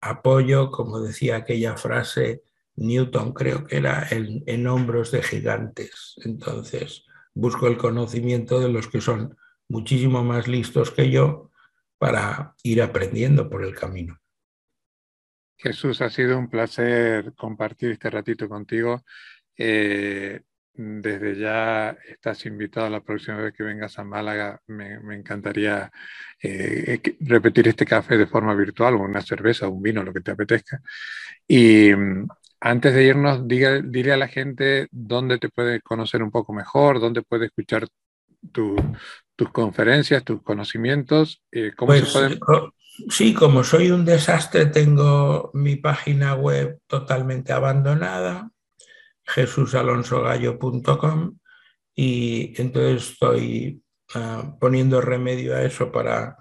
apoyo, 0.00 0.70
como 0.70 1.00
decía 1.00 1.36
aquella 1.36 1.76
frase, 1.76 2.42
Newton 2.76 3.34
creo 3.34 3.66
que 3.66 3.76
era, 3.76 4.06
en, 4.10 4.42
en 4.46 4.66
hombros 4.66 5.10
de 5.10 5.22
gigantes. 5.22 6.14
Entonces 6.24 7.04
busco 7.34 7.66
el 7.66 7.76
conocimiento 7.76 8.58
de 8.58 8.70
los 8.70 8.88
que 8.88 9.02
son 9.02 9.36
muchísimo 9.68 10.24
más 10.24 10.48
listos 10.48 10.90
que 10.90 11.10
yo 11.10 11.50
para 11.98 12.54
ir 12.62 12.80
aprendiendo 12.80 13.50
por 13.50 13.64
el 13.64 13.74
camino. 13.74 14.18
Jesús, 15.58 16.00
ha 16.00 16.08
sido 16.08 16.38
un 16.38 16.48
placer 16.48 17.34
compartir 17.34 17.90
este 17.90 18.08
ratito 18.08 18.48
contigo. 18.48 19.02
Eh, 19.58 20.40
desde 20.76 21.38
ya 21.38 21.96
estás 22.08 22.44
invitado 22.46 22.88
la 22.90 23.00
próxima 23.00 23.38
vez 23.38 23.54
que 23.54 23.62
vengas 23.62 23.98
a 23.98 24.04
Málaga. 24.04 24.60
Me, 24.66 24.98
encantaría 25.14 25.90
eh, 26.42 27.00
repetir 27.20 27.68
este 27.68 27.86
café 27.86 28.16
de 28.16 28.26
forma 28.26 28.54
virtual, 28.54 28.94
o 28.94 29.00
una 29.00 29.22
cerveza, 29.22 29.68
un 29.68 29.82
vino, 29.82 30.02
lo 30.02 30.12
que 30.12 30.20
te 30.20 30.32
apetezca. 30.32 30.80
Y 31.46 31.94
mm, 31.94 32.28
antes 32.60 32.94
de 32.94 33.04
irnos, 33.04 33.46
diga, 33.46 33.80
dile 33.82 34.12
a 34.12 34.16
la 34.16 34.28
gente 34.28 34.88
dónde 34.90 35.38
te 35.38 35.48
puede 35.48 35.80
conocer 35.80 36.22
un 36.22 36.30
poco 36.30 36.52
mejor, 36.52 37.00
dónde 37.00 37.22
puede 37.22 37.46
escuchar 37.46 37.86
tus 38.52 39.50
conferencias, 39.52 40.24
tus 40.24 40.42
conocimientos. 40.42 41.42
Eh, 41.52 41.72
¿cómo 41.76 41.92
se 41.92 42.00
pues, 42.00 42.12
pueden... 42.12 42.40
Sí, 43.10 43.34
como 43.34 43.62
soy 43.62 43.90
un 43.90 44.06
desastre, 44.06 44.66
tengo 44.66 45.50
mi 45.52 45.76
página 45.76 46.34
web 46.34 46.78
totalmente 46.86 47.52
abandonada 47.52 48.50
jesusalonsogallo.com 49.26 51.38
y 51.94 52.60
entonces 52.60 53.12
estoy 53.12 53.82
ah, 54.14 54.54
poniendo 54.60 55.00
remedio 55.00 55.56
a 55.56 55.62
eso 55.62 55.90
para 55.90 56.36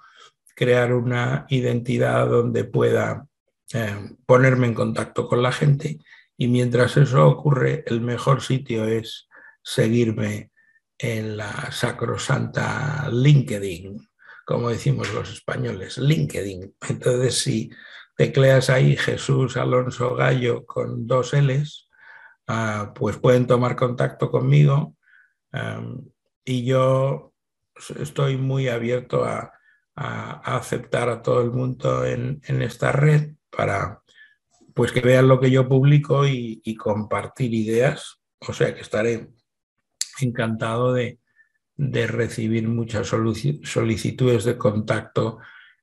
crear 0.56 0.94
una 0.94 1.46
identidad 1.50 2.28
donde 2.28 2.64
pueda 2.64 3.28
eh, 3.74 4.16
ponerme 4.26 4.68
en 4.68 4.74
contacto 4.74 5.28
con 5.28 5.42
la 5.42 5.52
gente 5.52 6.00
y 6.38 6.48
mientras 6.48 6.98
eso 6.98 7.28
ocurre 7.28 7.84
el 7.88 8.02
mejor 8.02 8.42
sitio 8.42 8.86
es 8.86 9.28
seguirme 9.64 10.52
en 10.98 11.38
la 11.38 11.72
sacrosanta 11.72 13.10
LinkedIn, 13.12 13.98
como 14.46 14.70
decimos 14.70 15.14
los 15.14 15.32
españoles, 15.32 15.98
LinkedIn. 15.98 16.76
Entonces 16.90 17.38
si 17.38 17.70
tecleas 18.16 18.70
ahí 18.70 18.96
Jesús 18.96 19.58
Alonso 19.58 20.16
Gallo 20.16 20.66
con 20.66 21.08
dos 21.08 21.34
L's, 21.34 21.85
Ah, 22.48 22.94
pues 22.94 23.18
pueden 23.18 23.48
tomar 23.48 23.76
contacto 23.76 24.30
conmigo 24.30 24.96
y 26.44 26.66
yo 26.66 27.34
estoy 27.98 28.38
muy 28.38 28.68
abierto 28.68 29.24
a, 29.26 29.52
aceptar 29.96 31.08
a 31.08 31.22
todo 31.22 31.42
el 31.42 31.52
mundo 31.52 32.06
en, 32.06 32.42
esta 32.62 32.92
red 32.92 33.36
para 33.50 34.02
pues 34.74 34.92
que 34.92 35.00
vean 35.00 35.30
lo 35.30 35.40
que 35.40 35.50
yo 35.50 35.70
publico 35.70 36.28
y, 36.28 36.76
compartir 36.76 37.54
ideas. 37.54 38.20
O 38.40 38.52
sea 38.52 38.76
que 38.76 38.82
estaré 38.82 39.30
encantado 40.20 40.94
de, 40.94 41.20
de 41.78 42.08
recibir 42.08 42.68
muchas 42.68 43.08
solicitudes 43.08 44.44
de 44.44 44.58
contacto 44.58 45.40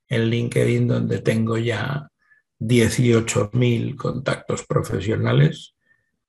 en 0.09 0.29
LinkedIn, 0.29 0.87
donde 0.87 1.21
tengo 1.21 1.57
ya 1.57 2.11
18.000 2.61 3.97
contactos 3.97 4.67
profesionales 4.67 5.72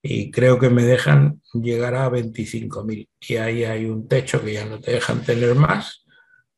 y 0.06 0.30
creo 0.30 0.58
que 0.58 0.68
me 0.68 0.84
dejan 0.84 1.40
llegar 1.54 1.94
a 1.94 2.10
25.000 2.10 3.08
y 3.20 3.36
ahí 3.36 3.64
hay 3.64 3.86
un 3.86 4.06
techo 4.06 4.44
que 4.44 4.52
ya 4.52 4.66
no 4.66 4.78
te 4.78 4.92
dejan 4.92 5.24
tener 5.24 5.54
más. 5.54 6.04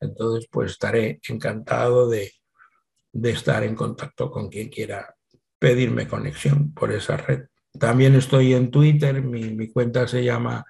Entonces, 0.00 0.48
pues 0.50 0.72
estaré 0.72 1.20
encantado 1.28 2.10
de, 2.10 2.32
estar 3.22 3.62
en 3.62 3.76
contacto 3.76 4.32
con 4.32 4.48
quien 4.48 4.68
quiera 4.68 5.14
pedirme 5.60 6.08
conexión 6.08 6.74
por 6.74 6.90
esa 6.90 7.16
red. 7.18 7.44
También 7.78 8.16
estoy 8.16 8.52
en 8.52 8.72
Twitter, 8.72 9.22
mi, 9.22 9.70
cuenta 9.70 10.08
se 10.08 10.24
llama 10.24 10.64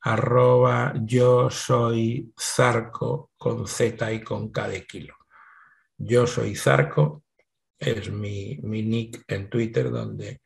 arroba 0.00 0.94
yo 1.02 1.50
soy 1.50 2.32
Zarco 2.40 3.32
con 3.36 3.66
Z 3.66 4.12
y 4.12 4.20
con 4.20 4.52
K 4.52 4.68
de 4.68 4.86
kilo. 4.86 5.16
Yo 5.98 6.28
soy 6.28 6.54
Zarco, 6.54 7.24
es 7.76 8.08
mi, 8.08 8.56
mi 8.62 8.82
nick 8.84 9.24
en 9.26 9.50
Twitter 9.50 9.90
donde 9.90 10.40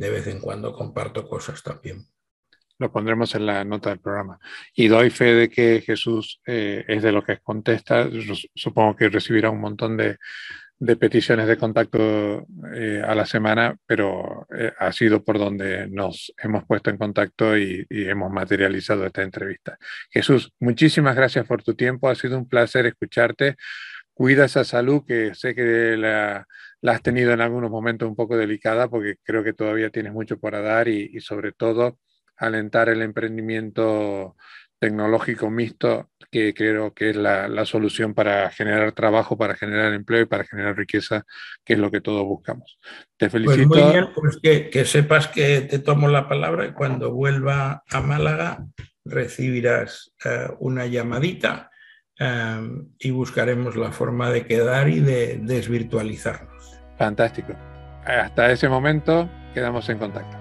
de 0.00 0.08
vez 0.08 0.26
en 0.28 0.40
cuando 0.40 0.72
comparto 0.72 1.28
cosas 1.28 1.62
también. 1.62 2.06
Lo 2.78 2.90
pondremos 2.90 3.34
en 3.34 3.44
la 3.44 3.62
nota 3.64 3.90
del 3.90 4.00
programa. 4.00 4.38
Y 4.74 4.88
doy 4.88 5.10
fe 5.10 5.34
de 5.34 5.50
que 5.50 5.82
Jesús 5.82 6.40
eh, 6.46 6.82
es 6.88 7.02
de 7.02 7.12
lo 7.12 7.22
que 7.22 7.36
contesta. 7.38 8.08
supongo 8.54 8.96
que 8.96 9.10
recibirá 9.10 9.50
un 9.50 9.60
montón 9.60 9.98
de, 9.98 10.16
peticiones 10.96 11.46
de 11.46 11.58
contacto 11.58 12.46
eh, 12.74 13.02
a 13.06 13.14
la 13.14 13.26
semana, 13.26 13.76
pero 13.84 14.46
eh, 14.56 14.72
ha 14.78 14.90
sido 14.92 15.22
por 15.22 15.38
donde 15.38 15.86
nos 15.88 16.32
hemos 16.38 16.64
puesto 16.64 16.88
en 16.88 16.96
contacto 16.96 17.58
y, 17.58 17.86
hemos 17.90 18.32
materializado 18.32 19.04
esta 19.04 19.22
entrevista. 19.22 19.76
Jesús, 20.10 20.50
muchísimas 20.60 21.14
gracias 21.14 21.46
por 21.46 21.62
tu 21.62 21.74
tiempo. 21.74 22.08
Ha 22.08 22.14
sido 22.14 22.38
un 22.38 22.48
placer 22.48 22.86
escucharte. 22.86 23.56
Cuida 24.14 24.46
esa 24.46 24.64
salud, 24.64 25.04
que 25.06 25.34
sé 25.34 25.54
que 25.54 25.96
la, 25.98 26.46
la 26.82 26.92
has 26.92 27.02
tenido 27.02 27.32
en 27.32 27.40
algunos 27.40 27.70
momentos 27.70 28.08
un 28.08 28.16
poco 28.16 28.36
delicada 28.36 28.88
porque 28.88 29.16
creo 29.22 29.44
que 29.44 29.52
todavía 29.52 29.90
tienes 29.90 30.12
mucho 30.12 30.38
para 30.38 30.60
dar 30.60 30.88
y, 30.88 31.20
sobre 31.20 31.52
todo 31.52 31.98
alentar 32.36 32.88
el 32.88 33.02
emprendimiento 33.02 34.34
tecnológico 34.78 35.50
mixto, 35.50 36.10
que 36.30 36.54
creo 36.54 36.94
que 36.94 37.10
es 37.10 37.16
la, 37.16 37.66
solución 37.66 38.14
para 38.14 38.48
generar 38.48 38.92
trabajo, 38.92 39.36
para 39.36 39.54
generar 39.54 39.92
empleo 39.92 40.22
y 40.22 40.26
para 40.26 40.44
generar 40.44 40.74
riqueza, 40.74 41.26
que 41.62 41.74
es 41.74 41.78
lo 41.78 41.90
que 41.90 42.00
todos 42.00 42.24
buscamos. 42.24 42.78
Te 43.18 43.28
pues 43.28 43.32
felicito. 43.32 43.68
Pues 43.68 43.84
muy 43.84 43.92
bien, 43.92 44.08
pues 44.14 44.38
que, 44.42 44.84
sepas 44.86 45.28
que 45.28 45.60
te 45.60 45.80
tomo 45.80 46.08
la 46.08 46.30
palabra 46.30 46.64
y 46.64 46.72
cuando 46.72 47.12
vuelva 47.12 47.84
a 47.90 48.00
Málaga 48.00 48.64
recibirás 49.04 50.14
eh, 50.24 50.48
una 50.60 50.86
llamadita 50.86 51.70
eh, 52.18 52.60
y 53.00 53.10
buscaremos 53.10 53.76
la 53.76 53.92
forma 53.92 54.30
de 54.30 54.46
quedar 54.46 54.88
y 54.88 55.00
de 55.00 55.40
desvirtualizarnos. 55.42 56.49
Fantástico. 57.00 57.54
Hasta 58.04 58.52
ese 58.52 58.68
momento 58.68 59.26
quedamos 59.54 59.88
en 59.88 59.96
contacto. 59.96 60.36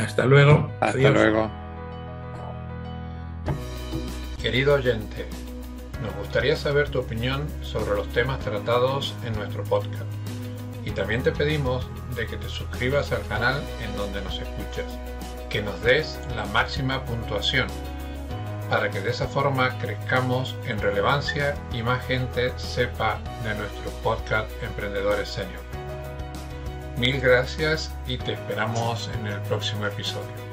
Hasta 0.00 0.24
luego. 0.24 0.70
Hasta 0.80 1.10
luego. 1.10 1.50
Querido 4.40 4.76
oyente, 4.76 5.26
nos 6.02 6.14
gustaría 6.14 6.56
saber 6.56 6.88
tu 6.88 7.00
opinión 7.00 7.46
sobre 7.60 7.94
los 7.94 8.08
temas 8.08 8.38
tratados 8.38 9.14
en 9.26 9.34
nuestro 9.34 9.64
podcast. 9.64 10.06
Y 10.86 10.92
también 10.92 11.22
te 11.22 11.30
pedimos 11.30 11.86
de 12.16 12.26
que 12.26 12.38
te 12.38 12.48
suscribas 12.48 13.12
al 13.12 13.26
canal 13.26 13.62
en 13.84 13.94
donde 13.98 14.22
nos 14.22 14.40
escuchas, 14.40 14.98
que 15.50 15.60
nos 15.60 15.78
des 15.82 16.18
la 16.36 16.46
máxima 16.46 17.04
puntuación, 17.04 17.66
para 18.70 18.88
que 18.90 19.00
de 19.00 19.10
esa 19.10 19.28
forma 19.28 19.76
crezcamos 19.78 20.56
en 20.66 20.78
relevancia 20.78 21.54
y 21.70 21.82
más 21.82 22.02
gente 22.06 22.50
sepa 22.56 23.18
de 23.44 23.54
nuestro 23.56 23.90
podcast 24.02 24.50
Emprendedores 24.62 25.28
Senior. 25.28 25.65
Mil 26.96 27.20
gracias 27.20 27.92
y 28.06 28.16
te 28.16 28.32
esperamos 28.32 29.10
en 29.14 29.26
el 29.26 29.38
próximo 29.42 29.84
episodio. 29.84 30.45